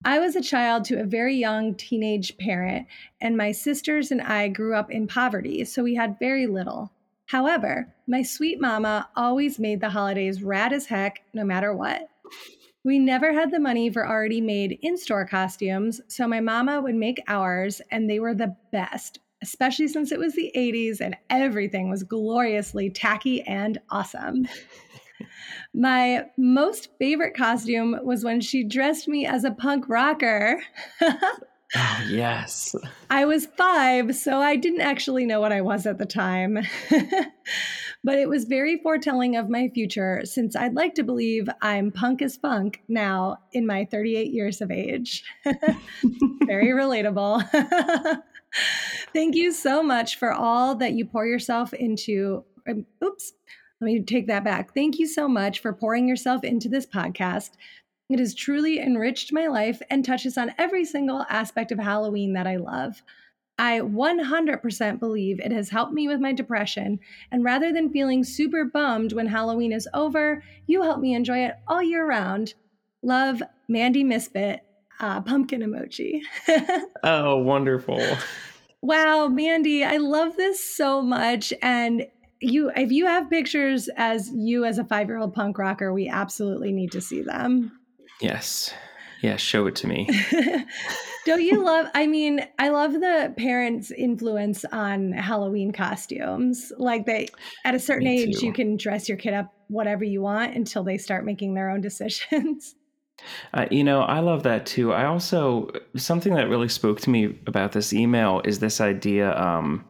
[0.05, 2.85] I was a child to a very young teenage parent,
[3.19, 6.91] and my sisters and I grew up in poverty, so we had very little.
[7.25, 12.07] However, my sweet mama always made the holidays rad as heck, no matter what.
[12.83, 16.93] We never had the money for already made in store costumes, so my mama would
[16.93, 21.89] make ours, and they were the best, especially since it was the 80s and everything
[21.89, 24.47] was gloriously tacky and awesome.
[25.77, 30.61] My most favorite costume was when she dressed me as a punk rocker.
[31.77, 32.73] Oh, yes.
[33.09, 36.59] I was five, so I didn't actually know what I was at the time.
[38.03, 42.21] but it was very foretelling of my future since I'd like to believe I'm punk
[42.21, 45.23] as funk now in my 38 years of age.
[46.45, 47.43] very relatable.
[49.11, 52.45] Thank you so much for all that you pour yourself into.
[52.69, 53.33] Um, oops,
[53.81, 54.73] let me take that back.
[54.73, 57.51] Thank you so much for pouring yourself into this podcast.
[58.09, 62.47] It has truly enriched my life and touches on every single aspect of Halloween that
[62.47, 63.01] I love.
[63.57, 66.99] I 100% believe it has helped me with my depression,
[67.31, 71.55] and rather than feeling super bummed when Halloween is over, you help me enjoy it
[71.67, 72.53] all year round.
[73.01, 74.61] Love, Mandy Misfit,
[74.99, 76.19] uh, pumpkin emoji.
[77.03, 78.01] oh, wonderful.
[78.81, 81.53] Wow, Mandy, I love this so much.
[81.61, 82.05] And
[82.51, 86.07] you if you have pictures as you as a five year old punk rocker, we
[86.07, 87.71] absolutely need to see them.
[88.21, 88.73] Yes.
[89.21, 90.07] Yeah, show it to me.
[91.25, 91.87] Don't you love?
[91.95, 96.71] I mean, I love the parents' influence on Halloween costumes.
[96.77, 97.29] Like they,
[97.63, 98.45] at a certain me age, too.
[98.45, 101.81] you can dress your kid up whatever you want until they start making their own
[101.81, 102.75] decisions.
[103.53, 104.91] Uh, you know, I love that too.
[104.91, 109.33] I also something that really spoke to me about this email is this idea.
[109.39, 109.85] Um,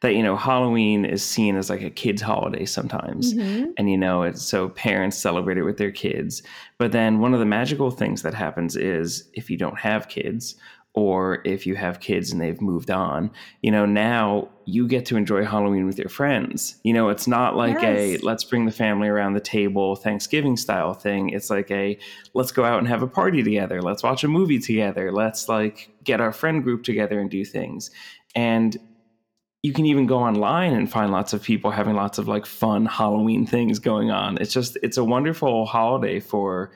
[0.00, 3.34] that you know Halloween is seen as like a kids holiday sometimes.
[3.34, 3.70] Mm-hmm.
[3.76, 6.42] and you know it's so parents celebrate it with their kids.
[6.78, 10.56] But then one of the magical things that happens is if you don't have kids
[10.92, 13.30] or if you have kids and they've moved on
[13.62, 16.76] you know now you get to enjoy halloween with your friends.
[16.82, 17.98] You know it's not like yes.
[17.98, 21.30] a let's bring the family around the table thanksgiving style thing.
[21.30, 21.98] It's like a
[22.34, 23.82] let's go out and have a party together.
[23.82, 25.12] Let's watch a movie together.
[25.12, 27.90] Let's like get our friend group together and do things.
[28.34, 28.76] And
[29.62, 32.86] you can even go online and find lots of people having lots of like fun
[32.86, 34.38] Halloween things going on.
[34.40, 36.70] It's just it's a wonderful holiday for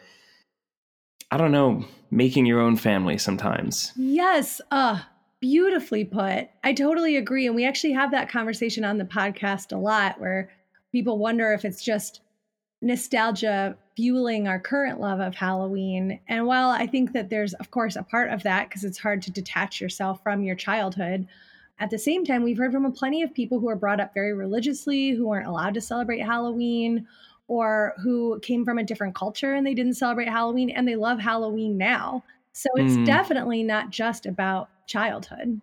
[1.30, 3.92] I don't know, making your own family sometimes.
[3.96, 5.00] Yes, uh
[5.40, 6.48] beautifully put.
[6.62, 10.50] I totally agree and we actually have that conversation on the podcast a lot where
[10.90, 12.20] people wonder if it's just
[12.80, 16.20] nostalgia fueling our current love of Halloween.
[16.28, 19.22] And while I think that there's of course a part of that because it's hard
[19.22, 21.26] to detach yourself from your childhood,
[21.78, 24.32] at the same time, we've heard from plenty of people who are brought up very
[24.32, 27.06] religiously, who weren't allowed to celebrate Halloween,
[27.48, 31.18] or who came from a different culture and they didn't celebrate Halloween and they love
[31.18, 32.24] Halloween now.
[32.52, 33.04] So it's mm.
[33.04, 35.60] definitely not just about childhood.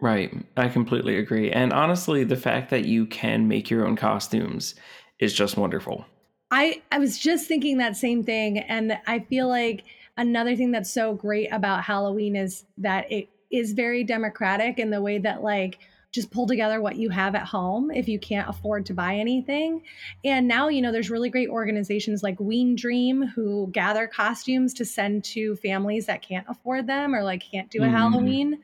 [0.00, 0.32] Right.
[0.56, 1.50] I completely agree.
[1.50, 4.74] And honestly, the fact that you can make your own costumes
[5.18, 6.04] is just wonderful.
[6.50, 8.58] I, I was just thinking that same thing.
[8.58, 9.84] And I feel like
[10.16, 15.02] another thing that's so great about Halloween is that it is very democratic in the
[15.02, 15.78] way that like
[16.10, 19.82] just pull together what you have at home if you can't afford to buy anything.
[20.24, 24.84] And now, you know, there's really great organizations like Ween Dream who gather costumes to
[24.84, 27.90] send to families that can't afford them or like can't do a mm.
[27.90, 28.58] Halloween,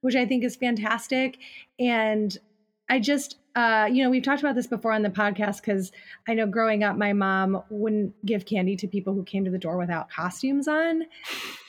[0.00, 1.38] which I think is fantastic.
[1.78, 2.36] And
[2.90, 5.92] I just, uh, you know, we've talked about this before on the podcast because
[6.26, 9.58] I know growing up, my mom wouldn't give candy to people who came to the
[9.58, 11.04] door without costumes on.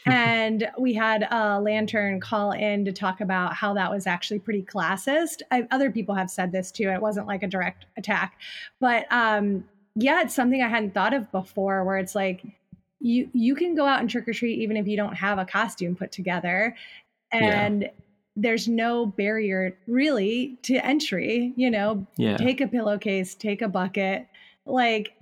[0.06, 4.64] And we had a lantern call in to talk about how that was actually pretty
[4.64, 5.42] classist.
[5.52, 6.90] I, other people have said this too.
[6.90, 8.38] It wasn't like a direct attack,
[8.80, 11.84] but um, yeah, it's something I hadn't thought of before.
[11.84, 12.44] Where it's like
[13.00, 15.46] you you can go out and trick or treat even if you don't have a
[15.46, 16.76] costume put together,
[17.32, 17.90] and yeah
[18.36, 22.38] there's no barrier really to entry you know yeah.
[22.38, 24.28] take a pillowcase take a bucket
[24.66, 25.14] like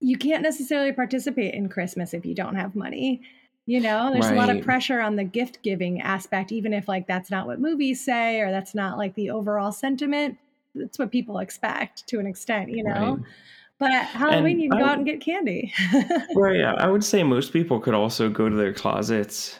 [0.00, 3.20] you can't necessarily participate in christmas if you don't have money
[3.66, 4.34] you know there's right.
[4.34, 7.60] a lot of pressure on the gift giving aspect even if like that's not what
[7.60, 10.36] movies say or that's not like the overall sentiment
[10.74, 13.24] that's what people expect to an extent you know right.
[13.78, 15.72] But at Halloween, and you can go out and get candy.
[16.36, 16.56] right.
[16.56, 16.74] Yeah.
[16.78, 19.58] I would say most people could also go to their closets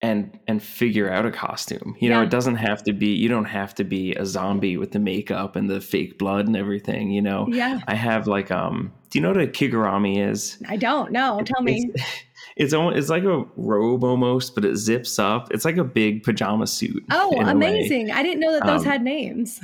[0.00, 1.94] and and figure out a costume.
[2.00, 2.24] You know, yeah.
[2.24, 5.54] it doesn't have to be you don't have to be a zombie with the makeup
[5.54, 7.46] and the fake blood and everything, you know.
[7.48, 7.80] Yeah.
[7.86, 10.56] I have like um do you know what a kigurumi is?
[10.66, 11.12] I don't.
[11.12, 11.40] know.
[11.44, 11.90] tell me.
[11.94, 12.02] It's,
[12.56, 15.52] It's almost it's like a robe almost, but it zips up.
[15.52, 17.04] It's like a big pajama suit.
[17.10, 18.10] Oh, amazing!
[18.10, 19.60] I didn't know that those um, had names.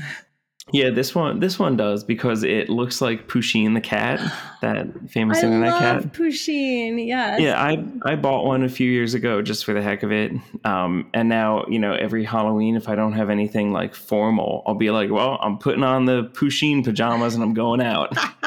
[0.73, 4.21] Yeah, this one this one does because it looks like Pusheen the cat,
[4.63, 6.13] that famous I internet love cat.
[6.13, 7.41] Pusheen, yes.
[7.41, 10.33] Yeah, I I bought one a few years ago just for the heck of it.
[10.65, 14.75] Um, and now you know every Halloween, if I don't have anything like formal, I'll
[14.75, 18.13] be like, well, I'm putting on the Pusheen pajamas and I'm going out.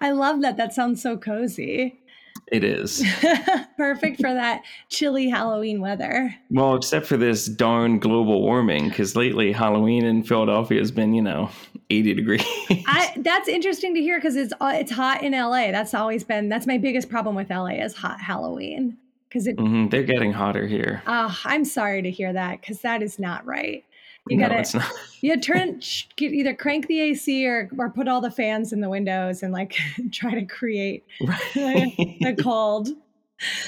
[0.00, 0.56] I love that.
[0.56, 2.00] That sounds so cozy.
[2.48, 3.02] It is.
[3.76, 6.34] Perfect for that chilly Halloween weather.
[6.50, 11.22] Well, except for this darn global warming, because lately Halloween in Philadelphia has been, you
[11.22, 11.50] know,
[11.90, 12.46] 80 degrees.
[12.86, 15.70] I, that's interesting to hear because it's uh, it's hot in LA.
[15.70, 20.02] That's always been that's my biggest problem with LA is hot Halloween because mm-hmm, they're
[20.02, 21.02] getting hotter here.
[21.06, 23.84] Oh, I'm sorry to hear that because that is not right.
[24.28, 24.84] You no, gotta
[25.20, 25.80] you turn
[26.18, 29.76] either crank the AC or or put all the fans in the windows and like
[30.12, 31.94] try to create right.
[32.20, 32.88] the cold.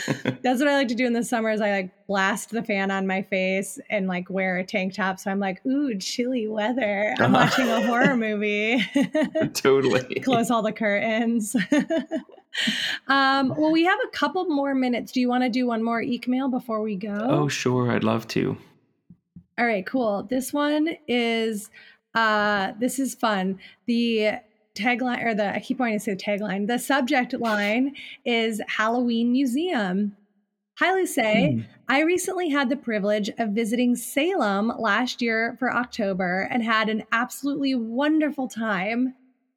[0.07, 2.91] That's what I like to do in the summer is I like blast the fan
[2.91, 5.19] on my face and like wear a tank top.
[5.19, 7.15] So I'm like, ooh, chilly weather.
[7.19, 7.45] I'm uh-huh.
[7.45, 8.83] watching a horror movie.
[9.53, 10.21] totally.
[10.21, 11.55] Close all the curtains.
[13.09, 15.13] um, well, we have a couple more minutes.
[15.13, 17.19] Do you want to do one more email mail before we go?
[17.29, 17.91] Oh, sure.
[17.91, 18.57] I'd love to.
[19.59, 20.25] All right, cool.
[20.25, 21.71] This one is
[22.15, 23.59] uh this is fun.
[23.87, 24.39] The
[24.75, 26.67] tagline or the I keep wanting to say tagline.
[26.67, 27.95] The subject line
[28.25, 30.17] is Halloween Museum.
[30.79, 31.17] Hi, Luce.
[31.17, 31.61] Hmm.
[31.89, 37.05] I recently had the privilege of visiting Salem last year for October and had an
[37.13, 39.15] absolutely wonderful time.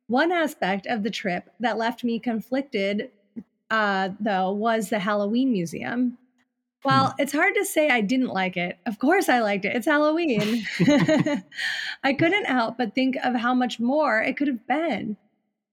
[0.07, 3.11] One aspect of the trip that left me conflicted,
[3.69, 6.17] uh, though, was the Halloween Museum.
[6.85, 8.77] Well, it's hard to say I didn't like it.
[8.85, 9.75] Of course, I liked it.
[9.75, 10.65] It's Halloween.
[12.03, 15.17] I couldn't help but think of how much more it could have been.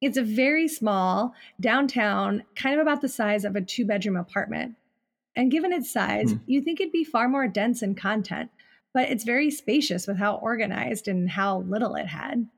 [0.00, 4.74] It's a very small, downtown, kind of about the size of a two bedroom apartment.
[5.36, 6.40] And given its size, mm.
[6.46, 8.50] you think it'd be far more dense in content,
[8.92, 12.48] but it's very spacious with how organized and how little it had.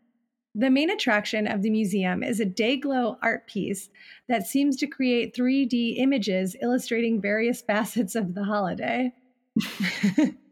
[0.59, 3.91] The main attraction of the museum is a day glow art piece
[4.29, 9.13] that seems to create 3D images illustrating various facets of the holiday.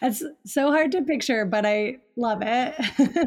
[0.00, 2.74] That's so hard to picture, but I love it.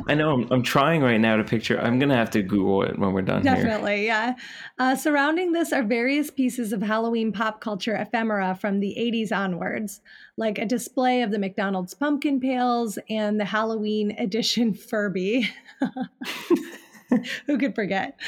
[0.07, 0.33] I know.
[0.33, 1.79] I'm, I'm, trying right now to picture.
[1.79, 3.43] I'm going to have to Google it when we're done.
[3.43, 4.05] Definitely, here.
[4.05, 4.35] yeah.
[4.77, 10.01] Uh, surrounding this are various pieces of Halloween pop culture ephemera from the 80s onwards,
[10.37, 15.49] like a display of the McDonald's pumpkin pails and the Halloween edition Furby.
[17.47, 18.19] Who could forget?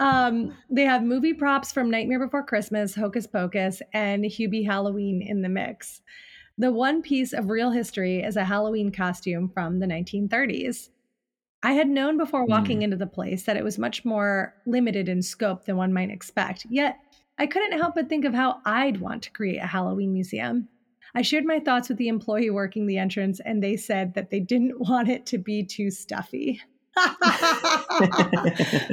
[0.00, 5.42] Um, they have movie props from Nightmare Before Christmas, Hocus Pocus, and Hubie Halloween in
[5.42, 6.00] the mix.
[6.56, 10.90] The one piece of real history is a Halloween costume from the 1930s.
[11.64, 12.84] I had known before walking mm.
[12.84, 16.66] into the place that it was much more limited in scope than one might expect,
[16.68, 16.98] yet
[17.38, 20.68] I couldn't help but think of how I'd want to create a Halloween museum.
[21.16, 24.40] I shared my thoughts with the employee working the entrance, and they said that they
[24.40, 26.60] didn't want it to be too stuffy.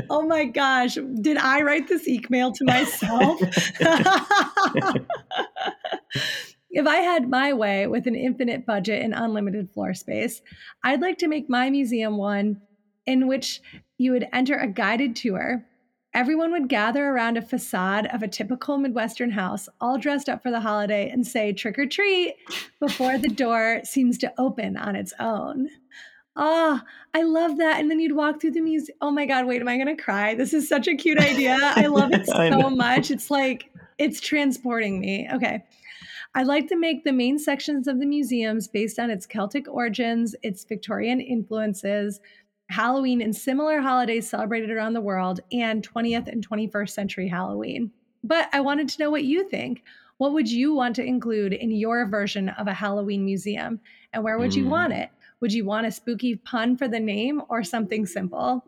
[0.10, 3.40] oh my gosh, did I write this email to myself?
[6.72, 10.42] If I had my way with an infinite budget and unlimited floor space,
[10.84, 12.62] I'd like to make my museum one
[13.06, 13.62] in which
[13.98, 15.66] you would enter a guided tour.
[16.14, 20.52] Everyone would gather around a facade of a typical Midwestern house, all dressed up for
[20.52, 22.36] the holiday, and say trick or treat
[22.80, 25.70] before the door seems to open on its own.
[26.36, 26.82] Oh,
[27.14, 27.80] I love that.
[27.80, 28.98] And then you'd walk through the museum.
[29.02, 30.36] Oh my God, wait, am I going to cry?
[30.36, 31.58] This is such a cute idea.
[31.62, 33.12] I love it so much.
[33.12, 35.28] It's like, it's transporting me.
[35.34, 35.64] Okay.
[36.34, 40.34] I'd like to make the main sections of the museums based on its Celtic origins,
[40.44, 42.22] its Victorian influences,
[42.70, 47.92] Halloween and similar holidays celebrated around the world, and 20th and 21st century Halloween.
[48.24, 49.84] But I wanted to know what you think.
[50.20, 53.82] What would you want to include in your version of a Halloween museum?
[54.14, 54.58] And where would mm.
[54.58, 54.70] you hmm.
[54.70, 55.10] want it?
[55.42, 58.64] Would you want a spooky pun for the name or something simple?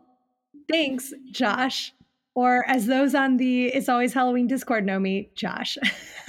[0.68, 1.94] Thanks, Josh
[2.34, 5.78] or as those on the It's Always Halloween Discord know me, Josh.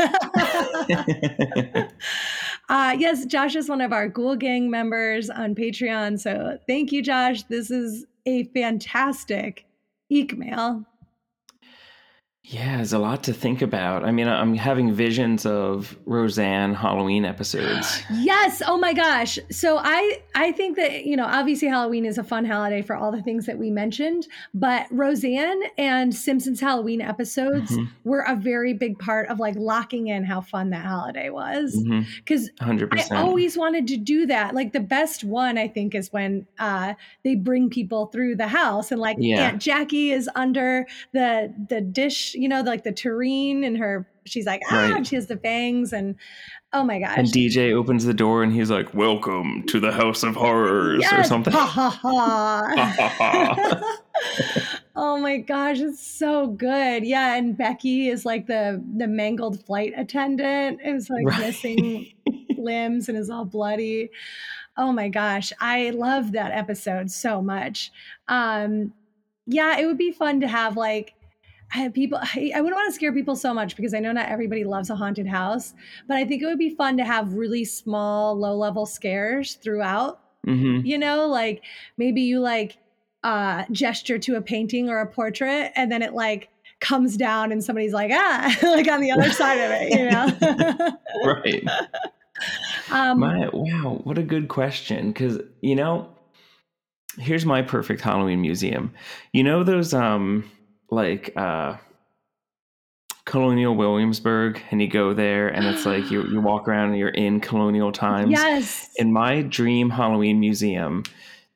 [2.70, 6.20] uh, yes, Josh is one of our Ghoul Gang members on Patreon.
[6.20, 7.44] So thank you, Josh.
[7.44, 9.66] This is a fantastic
[10.12, 10.86] email.
[12.48, 14.06] Yeah, there's a lot to think about.
[14.06, 18.04] I mean, I'm having visions of Roseanne Halloween episodes.
[18.14, 18.62] yes.
[18.68, 19.40] Oh my gosh.
[19.50, 23.12] So I I think that, you know, obviously Halloween is a fun holiday for all
[23.12, 27.86] the things that we mentioned, but Roseanne and Simpsons Halloween episodes mm-hmm.
[28.08, 31.76] were a very big part of like locking in how fun that holiday was.
[31.76, 32.02] Mm-hmm.
[32.28, 33.12] Cuz 100%.
[33.12, 34.54] I always wanted to do that.
[34.54, 36.94] Like the best one I think is when uh
[37.24, 39.48] they bring people through the house and like yeah.
[39.48, 44.46] Aunt Jackie is under the the dish you know, like the tureen and her, she's
[44.46, 45.08] like, ah, Right.
[45.08, 45.94] she has the fangs.
[45.94, 46.16] And
[46.74, 47.18] oh my gosh.
[47.18, 51.24] And DJ opens the door and he's like, "Welcome to the House of Horrors" or
[51.24, 51.54] something.
[51.54, 52.74] Ha ha ha.
[53.18, 53.98] ha.
[54.96, 57.04] oh my gosh, it's so good.
[57.06, 60.80] Yeah, and Becky is like the the mangled flight attendant.
[60.84, 61.40] It was like Right.
[61.40, 62.12] missing
[62.58, 64.10] limbs and is all bloody.
[64.78, 67.92] Oh my gosh, I love that episode so much.
[68.28, 68.94] Um
[69.48, 71.14] yeah, it would be fun to have like
[71.74, 74.12] I have people I, I wouldn't want to scare people so much because I know
[74.12, 75.74] not everybody loves a haunted house,
[76.08, 80.22] but I think it would be fun to have really small low level scares throughout
[80.46, 81.64] hmm you know like
[81.98, 82.78] maybe you like
[83.24, 86.50] uh gesture to a painting or a portrait and then it like
[86.82, 90.92] comes down and somebody's like ah like on the other side of it you know
[91.24, 91.64] Right.
[92.92, 95.08] um My wow, what a good question.
[95.12, 96.10] Because you know,
[97.18, 98.94] here's my perfect Halloween museum.
[99.34, 100.50] You know those um
[100.90, 101.78] like uh
[103.26, 107.10] Colonial Williamsburg, and you go there, and it's like you you walk around and you're
[107.10, 108.30] in colonial times.
[108.30, 111.04] yes In my dream Halloween museum,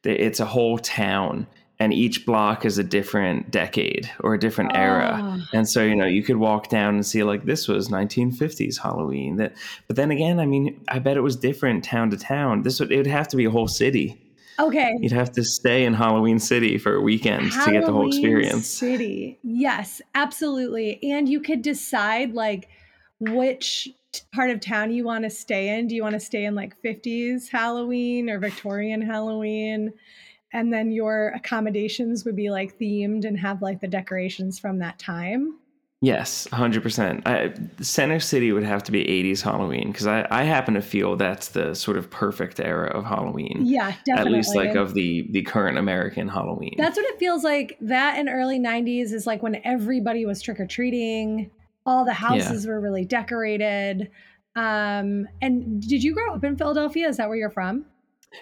[0.03, 1.45] it's a whole town,
[1.77, 5.19] and each block is a different decade or a different era.
[5.21, 5.45] Oh.
[5.53, 9.35] And so, you know, you could walk down and see like this was 1950s Halloween.
[9.35, 9.53] That,
[9.85, 12.63] but then again, I mean, I bet it was different town to town.
[12.63, 14.19] This would it would have to be a whole city.
[14.59, 18.01] Okay You'd have to stay in Halloween City for a weekend to get the whole
[18.01, 18.67] Halloween experience.
[18.67, 19.39] City.
[19.43, 20.99] Yes, absolutely.
[21.03, 22.69] And you could decide like
[23.19, 23.89] which
[24.33, 25.87] part of town you want to stay in.
[25.87, 29.93] Do you want to stay in like 50s Halloween or Victorian Halloween?
[30.51, 34.97] And then your accommodations would be like themed and have like the decorations from that
[34.97, 35.59] time.
[36.01, 37.27] Yes, 100%.
[37.27, 41.17] I, Center City would have to be 80s Halloween because I, I happen to feel
[41.17, 43.63] that's the sort of perfect era of Halloween.
[43.65, 44.31] Yeah, definitely.
[44.31, 46.75] At least like of the the current American Halloween.
[46.77, 47.77] That's what it feels like.
[47.81, 51.51] That in early 90s is like when everybody was trick or treating,
[51.85, 54.09] all the houses were really decorated.
[54.55, 57.09] Um, and did you grow up in Philadelphia?
[57.09, 57.85] Is that where you're from?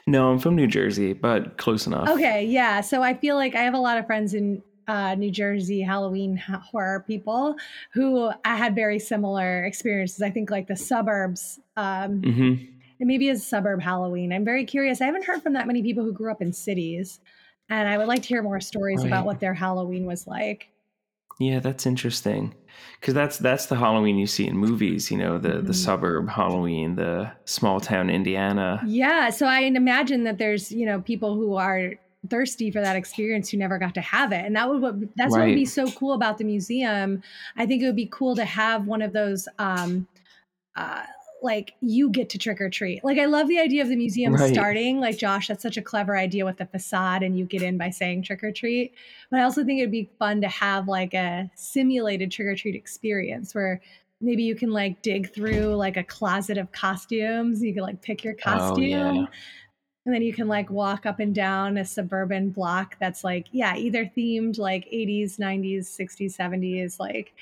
[0.05, 2.10] no, I'm from New Jersey, but close enough.
[2.10, 2.82] Okay, yeah.
[2.82, 6.38] So I feel like I have a lot of friends in uh, New Jersey Halloween
[6.38, 7.56] horror people
[7.92, 10.22] who I had very similar experiences.
[10.22, 12.54] I think like the suburbs, um, hmm
[13.00, 14.34] and maybe as suburb Halloween.
[14.34, 15.02] I'm very curious.
[15.02, 17.20] I haven't heard from that many people who grew up in cities,
[17.70, 19.08] and I would like to hear more stories Right.
[19.08, 20.70] about what their Halloween was like.
[21.40, 22.56] Yeah, that's interesting.
[23.00, 25.12] Because that's that's the Halloween you see in movies.
[25.12, 25.76] You know, the the Mhm.
[25.76, 28.82] suburb Halloween, the small town Indiana.
[28.88, 31.94] Yeah, so I imagine that there's you know people who are
[32.30, 35.32] thirsty for that experience who never got to have it, and that would what that's
[35.32, 37.22] what would be so cool about the museum.
[37.56, 39.48] I think it would be cool to have one of those.
[39.60, 40.08] Um,
[40.76, 41.04] uh,
[41.42, 43.04] like you get to trick or treat.
[43.04, 44.52] Like I love the idea of the museum Right.
[44.54, 45.00] starting.
[45.00, 47.90] Like Josh, that's such a clever idea with the facade, and you get in by
[47.92, 48.94] saying trick or treat.
[49.30, 52.76] But I also think it'd be fun to have like a simulated trick or treat
[52.76, 53.82] experience where
[54.20, 57.62] maybe you can like dig through like a closet of costumes.
[57.62, 58.94] You can like pick your costume.
[58.94, 59.26] Oh, yeah.
[60.08, 63.76] And then you can like walk up and down a suburban block that's like, yeah,
[63.76, 67.34] either themed like 80s, 90s, 60s, 70s, like,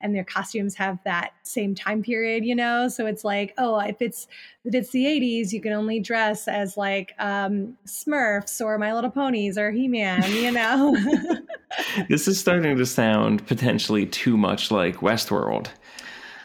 [0.00, 2.86] and their costumes have that same time period, you know?
[2.86, 4.28] So it's like, oh, if it's
[4.64, 9.10] if it's the 80s, you can only dress as like um Smurfs or My Little
[9.10, 10.96] Ponies or He-Man, you know?
[12.10, 15.68] This is starting to sound potentially too much like Westworld,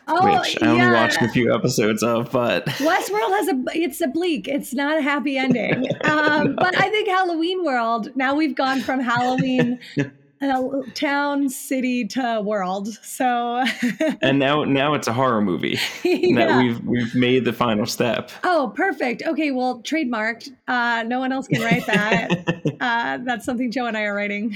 [0.08, 0.94] oh, which I only yeah.
[0.94, 4.48] watched a few episodes of, but Westworld has a it's a bleak.
[4.48, 5.86] It's not a happy ending.
[6.04, 8.10] Um, but I think Halloween World.
[8.16, 9.80] Now we've gone from Halloween
[10.42, 10.64] uh,
[10.94, 12.88] town, city to world.
[13.02, 13.64] So
[14.22, 15.80] and now now it's a horror movie.
[16.38, 16.62] That yeah.
[16.62, 18.32] we've we've made the final step.
[18.44, 19.24] Oh, perfect.
[19.24, 20.52] Okay, well, trademarked.
[20.68, 22.76] Uh, no one else can write that.
[22.82, 24.56] uh, that's something Joe and I are writing.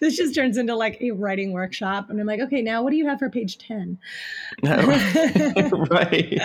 [0.00, 2.96] this just turns into like a writing workshop, and I'm like, okay, now what do
[2.96, 3.98] you have for page ten?
[4.62, 6.40] right.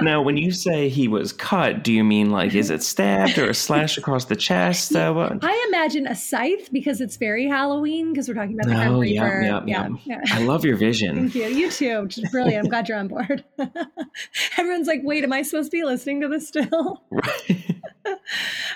[0.00, 3.48] Now, when you say he was cut, do you mean like is it stabbed or
[3.50, 4.94] a slash across the chest?
[4.96, 5.38] Uh, what?
[5.44, 9.22] I imagine a scythe because it's very Halloween because we're talking about the Oh, yeah,
[9.22, 9.88] yeah, yeah, yeah.
[10.04, 10.20] yeah.
[10.32, 11.16] I love your vision.
[11.30, 11.46] Thank you.
[11.46, 12.64] You too, which is brilliant.
[12.64, 13.44] I'm glad you're on board.
[14.58, 17.02] Everyone's like, wait, am I supposed to be listening to this still?
[17.10, 17.76] Right.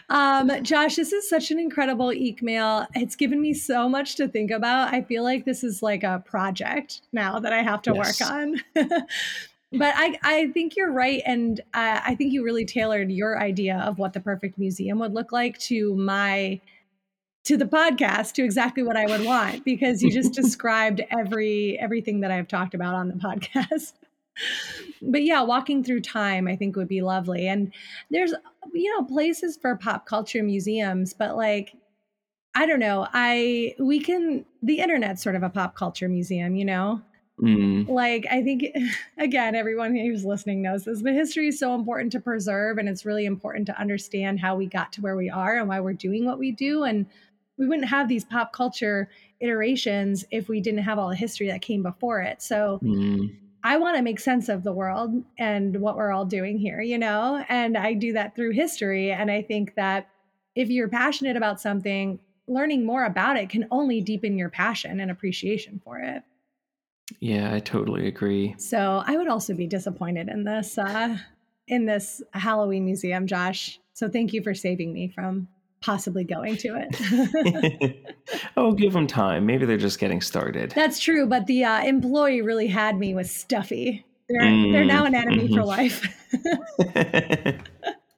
[0.09, 2.87] Um, Josh, this is such an incredible eke mail.
[2.95, 4.95] It's given me so much to think about.
[4.95, 8.21] I feel like this is like a project now that I have to Yes.
[8.21, 8.63] work on.
[9.73, 11.23] But I, I think you're right.
[11.27, 15.13] And uh, I think you really tailored your idea of what the perfect museum would
[15.13, 16.61] look like to my
[17.45, 22.21] to the podcast to exactly what I would want because you just described every everything
[22.21, 23.93] that I've talked about on the podcast.
[25.03, 27.47] but yeah, walking through time I think would be lovely.
[27.49, 27.73] And
[28.11, 28.35] there's
[28.73, 31.75] you know places for pop culture museums, but like
[32.55, 33.07] I don't know.
[33.13, 37.03] I we can the internet's sort of a pop culture museum, you know.
[37.41, 37.89] Mm.
[37.89, 38.65] Like I think
[39.19, 43.05] again, everyone who's listening knows this, but history is so important to preserve, and it's
[43.05, 46.25] really important to understand how we got to where we are and why we're doing
[46.25, 46.85] what we do.
[46.85, 47.07] And
[47.59, 49.09] we wouldn't have these pop culture
[49.41, 52.43] iterations if we didn't have all the history that came before it.
[52.43, 52.81] So.
[52.83, 53.37] Mm.
[53.65, 56.99] I want to make sense of the world and what we're all doing here, you
[56.99, 57.45] know?
[57.49, 59.11] And I do that through history.
[59.11, 60.09] And I think that
[60.55, 65.11] if you're passionate about something, learning more about it can only deepen your passion and
[65.11, 66.23] appreciation for it.
[67.21, 68.55] Yeah, I totally agree.
[68.59, 71.17] So I would also be disappointed in this uh,
[71.69, 73.81] in this Halloween museum, Josh.
[73.95, 75.49] So thank you for saving me from
[75.81, 78.17] possibly going to it.
[78.57, 79.47] oh, give them time.
[79.47, 80.73] Maybe they're just getting started.
[80.73, 84.05] That's true, but the uh, employee really had me with Stuffy.
[84.29, 85.55] They're mm, they're now an enemy mm-hmm.
[85.55, 86.03] for life.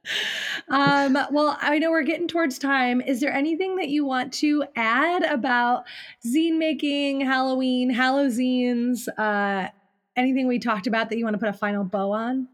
[0.69, 3.01] um, well, I know we're getting towards time.
[3.01, 5.83] Is there anything that you want to add about
[6.25, 9.69] zine making, Halloween, Hallowzines, uh,
[10.15, 12.47] anything we talked about that you want to put a final bow on?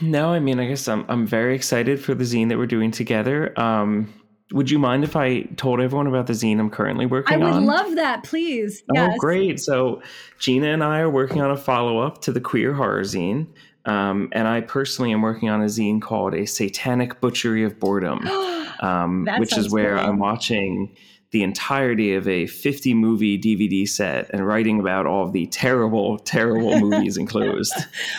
[0.00, 2.90] No, I mean, I guess I'm I'm very excited for the zine that we're doing
[2.90, 3.58] together.
[3.58, 4.12] Um,
[4.52, 7.42] would you mind if I told everyone about the zine I'm currently working on?
[7.42, 7.66] I would on?
[7.66, 8.82] love that, please.
[8.90, 9.18] Oh, yes.
[9.18, 9.58] great.
[9.58, 10.02] So,
[10.38, 13.48] Gina and I are working on a follow up to the Queer Horror Zine.
[13.86, 18.26] Um, and I personally am working on a zine called A Satanic Butchery of Boredom,
[18.80, 19.96] um, which is where.
[19.96, 20.94] I'm watching
[21.32, 26.18] the entirety of a 50 movie DVD set and writing about all of the terrible,
[26.20, 27.74] terrible movies enclosed.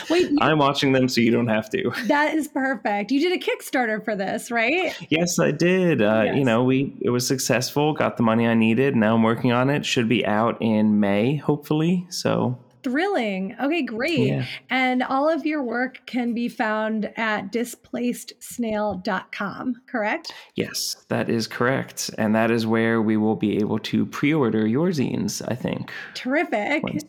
[0.09, 1.91] Wait, you, I'm watching them so you don't have to.
[2.07, 3.11] That is perfect.
[3.11, 4.95] You did a Kickstarter for this, right?
[5.09, 6.01] Yes, I did.
[6.01, 6.38] Uh, yes.
[6.38, 7.93] You know, we it was successful.
[7.93, 8.95] Got the money I needed.
[8.95, 9.86] Now I'm working on it.
[9.86, 12.05] Should be out in May, hopefully.
[12.09, 12.57] So
[12.88, 13.56] thrilling.
[13.62, 14.28] Okay, great.
[14.28, 14.46] Yeah.
[14.70, 20.34] And all of your work can be found at displacedsnail.com, correct?
[20.56, 22.10] Yes, that is correct.
[22.18, 25.92] And that is where we will be able to pre order your zines, I think.
[26.14, 26.84] Terrific.
[26.84, 27.04] Once,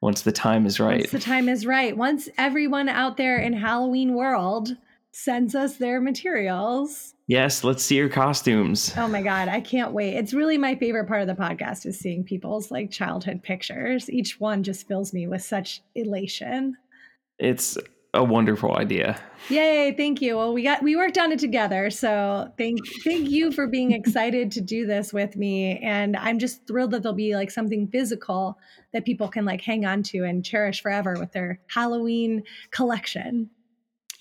[0.00, 1.00] once the time is right.
[1.00, 1.96] Once the time is right.
[1.96, 4.76] Once everyone out there in Halloween world
[5.14, 8.92] sends us their materials Yes, let's see your costumes.
[8.98, 10.14] Oh my god, I can't wait.
[10.14, 14.10] It's really my favorite part of the podcast is seeing people's like childhood pictures.
[14.10, 16.76] Each one just fills me with such elation.
[17.38, 17.78] It's
[18.12, 19.18] a wonderful idea.
[19.48, 20.36] Yay, thank you.
[20.36, 21.88] Well, we got we worked on it together.
[21.88, 26.66] So, thank thank you for being excited to do this with me and I'm just
[26.66, 28.58] thrilled that there'll be like something physical
[28.92, 33.48] that people can like hang on to and cherish forever with their Halloween collection.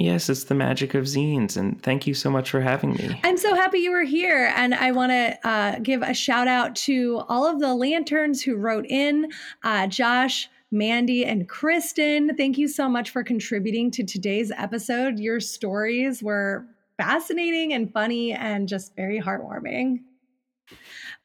[0.03, 1.55] Yes, it's the magic of zines.
[1.55, 3.17] And thank you so much for having me.
[3.23, 4.51] I'm so happy you were here.
[4.53, 8.57] And I want to uh, give a shout out to all of the lanterns who
[8.57, 9.31] wrote in
[9.63, 12.35] uh, Josh, Mandy, and Kristen.
[12.35, 15.19] Thank you so much for contributing to today's episode.
[15.19, 16.65] Your stories were
[16.97, 19.99] fascinating and funny and just very heartwarming.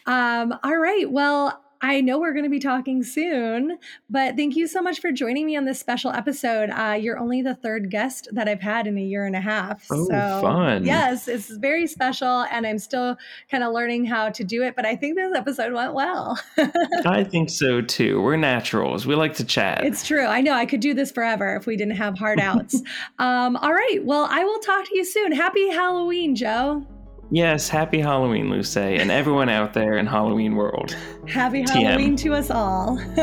[0.06, 1.10] Um, all right.
[1.10, 3.78] Well, I know we're going to be talking soon,
[4.10, 6.70] but thank you so much for joining me on this special episode.
[6.70, 9.86] Uh, you're only the third guest that I've had in a year and a half.
[9.90, 10.84] Oh, so, fun.
[10.84, 13.16] Yes, it's very special, and I'm still
[13.50, 16.38] kind of learning how to do it, but I think this episode went well.
[17.06, 18.20] I think so too.
[18.20, 19.06] We're naturals.
[19.06, 19.84] We like to chat.
[19.84, 20.26] It's true.
[20.26, 22.82] I know I could do this forever if we didn't have hard outs.
[23.18, 24.00] um, all right.
[24.02, 25.32] Well, I will talk to you soon.
[25.32, 26.86] Happy Halloween, Joe.
[27.30, 30.96] Yes, happy Halloween, Luce, and everyone out there in Halloween world.
[31.28, 32.96] Happy Halloween to us all.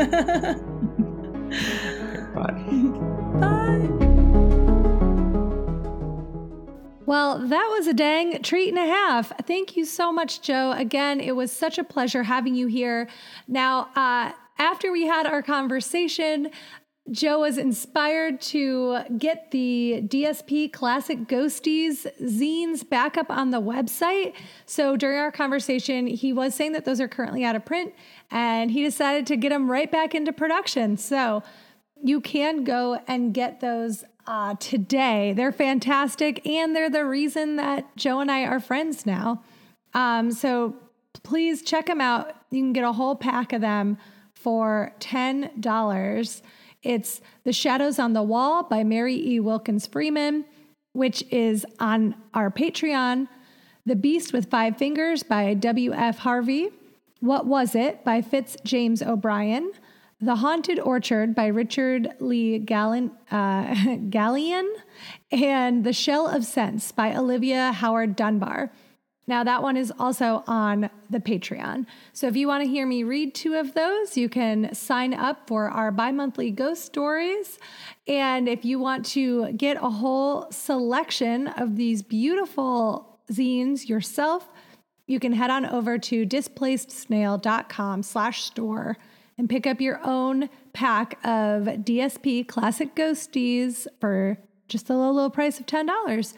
[2.34, 2.52] Bye.
[3.40, 3.88] Bye.
[7.04, 9.32] Well, that was a dang treat and a half.
[9.44, 10.72] Thank you so much, Joe.
[10.72, 13.08] Again, it was such a pleasure having you here.
[13.48, 16.50] Now, uh, after we had our conversation,
[17.10, 24.34] Joe was inspired to get the DSP Classic Ghosties zines back up on the website.
[24.64, 27.94] So during our conversation, he was saying that those are currently out of print
[28.30, 30.96] and he decided to get them right back into production.
[30.96, 31.44] So
[32.02, 35.32] you can go and get those uh, today.
[35.36, 39.44] They're fantastic and they're the reason that Joe and I are friends now.
[39.94, 40.74] Um, so
[41.22, 42.34] please check them out.
[42.50, 43.98] You can get a whole pack of them
[44.34, 46.42] for $10.
[46.86, 49.40] It's The Shadows on the Wall by Mary E.
[49.40, 50.44] Wilkins Freeman,
[50.92, 53.26] which is on our Patreon.
[53.84, 56.18] The Beast with Five Fingers by W.F.
[56.18, 56.70] Harvey.
[57.18, 59.72] What Was It by Fitz James O'Brien.
[60.20, 63.64] The Haunted Orchard by Richard Le Gallienne, uh,
[64.08, 64.72] Gallienne.
[65.32, 68.70] And The Shell of Sense by Olivia Howard Dunbar.
[69.28, 71.86] Now, that one is also on the Patreon.
[72.12, 75.48] So, if you want to hear me read two of those, you can sign up
[75.48, 77.58] for our bi monthly ghost stories.
[78.06, 84.48] And if you want to get a whole selection of these beautiful zines yourself,
[85.08, 88.96] you can head on over to displacedsnail.com slash store
[89.38, 94.38] and pick up your own pack of DSP classic ghosties for
[94.68, 96.34] just the low, low price of $10.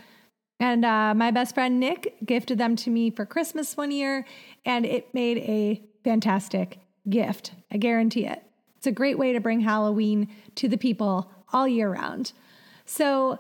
[0.61, 4.27] And uh, my best friend Nick gifted them to me for Christmas one year,
[4.65, 6.79] and it made a fantastic
[7.09, 7.53] gift.
[7.71, 8.43] I guarantee it.
[8.77, 12.33] It's a great way to bring Halloween to the people all year round.
[12.85, 13.39] So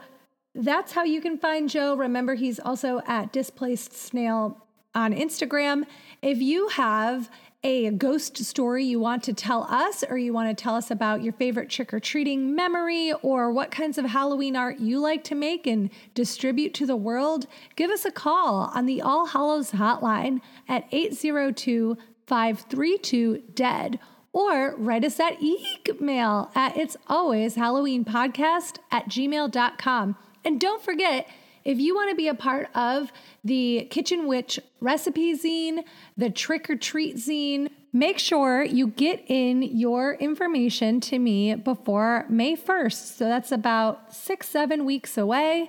[0.55, 1.95] that's how you can find Joe.
[1.95, 4.65] Remember, he's also at Displaced Snail
[4.95, 5.85] on Instagram.
[6.23, 7.31] If you have
[7.65, 11.23] a ghost story you want to tell us, or you want to tell us about
[11.23, 15.35] your favorite trick or treating memory, or what kinds of Halloween art you like to
[15.35, 20.41] make and distribute to the world, give us a call on the All Hallows hotline
[20.69, 23.99] at 802 532 DEAD
[24.33, 30.17] or write us at email at it's always Halloween podcast at gmail.com.
[30.45, 31.29] And don't forget,
[31.69, 33.13] if you want to be a part of
[33.45, 35.85] the Kitchen Witch recipe zine,
[36.17, 42.25] the trick or treat zine, make sure you get in your information to me before
[42.31, 43.19] May 1st.
[43.19, 45.69] So that's about six, seven weeks away.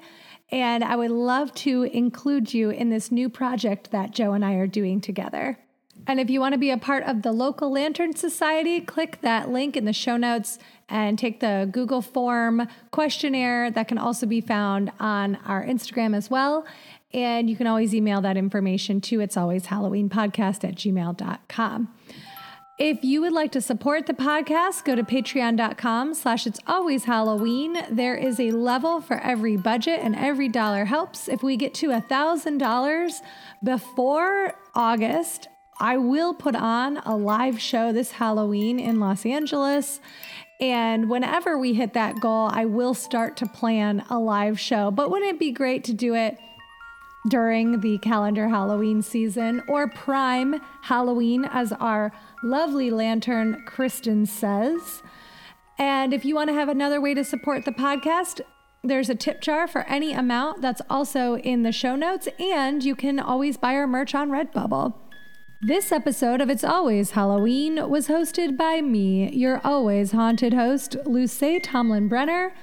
[0.53, 4.53] And I would love to include you in this new project that Joe and I
[4.53, 5.59] are doing together.
[6.07, 9.49] And if you want to be a part of the local Lantern Society, click that
[9.49, 10.59] link in the show notes
[10.89, 16.29] and take the Google form questionnaire that can also be found on our Instagram as
[16.29, 16.65] well.
[17.13, 21.89] And you can always email that information to it's always Halloween podcast at gmail.com.
[22.79, 27.77] If you would like to support the podcast, go to patreon.com slash it's always Halloween.
[27.91, 31.27] There is a level for every budget and every dollar helps.
[31.27, 33.21] If we get to a thousand dollars
[33.61, 35.49] before August,
[35.81, 39.99] I will put on a live show this Halloween in Los Angeles.
[40.59, 44.91] And whenever we hit that goal, I will start to plan a live show.
[44.91, 46.37] But wouldn't it be great to do it
[47.29, 52.11] during the calendar Halloween season or prime Halloween, as our
[52.43, 55.01] lovely lantern Kristen says?
[55.77, 58.41] And if you want to have another way to support the podcast,
[58.83, 62.95] there's a tip jar for any amount that's also in the show notes, and you
[62.95, 64.93] can always buy our merch on Redbubble.
[65.61, 71.43] This episode of It's Always Halloween was hosted by me, your always haunted host, Luce
[71.61, 72.53] Tomlin Brenner.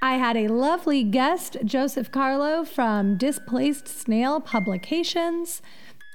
[0.00, 5.60] I had a lovely guest, Joseph Carlo from Displaced Snail Publications,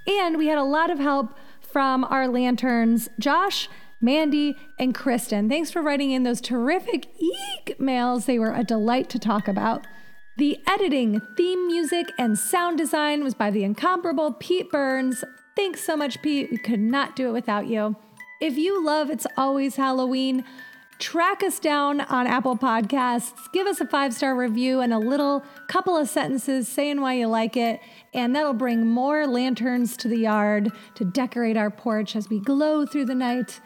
[0.07, 3.67] and we had a lot of help from our lanterns, Josh,
[3.99, 5.49] Mandy, and Kristen.
[5.49, 7.07] Thanks for writing in those terrific
[7.67, 8.25] emails.
[8.25, 9.85] They were a delight to talk about.
[10.37, 15.25] The editing, theme music, and sound design was by the incomparable Pete Burns.
[15.55, 16.49] Thanks so much, Pete.
[16.51, 17.95] We could not do it without you.
[18.39, 20.43] If you love It's Always Halloween,
[20.97, 25.43] track us down on Apple Podcasts, give us a five star review and a little
[25.67, 27.79] couple of sentences saying why you like it.
[28.13, 32.85] And that'll bring more lanterns to the yard to decorate our porch as we glow
[32.85, 33.59] through the night.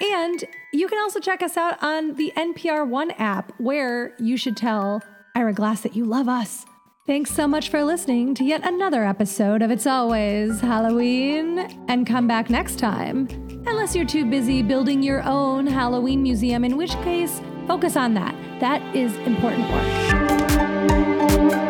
[0.00, 4.56] And you can also check us out on the NPR One app, where you should
[4.56, 5.02] tell
[5.34, 6.66] Ira Glass that you love us.
[7.06, 12.26] Thanks so much for listening to yet another episode of It's Always Halloween, and come
[12.26, 13.28] back next time.
[13.64, 18.34] Unless you're too busy building your own Halloween museum, in which case, focus on that.
[18.58, 21.65] That is important work.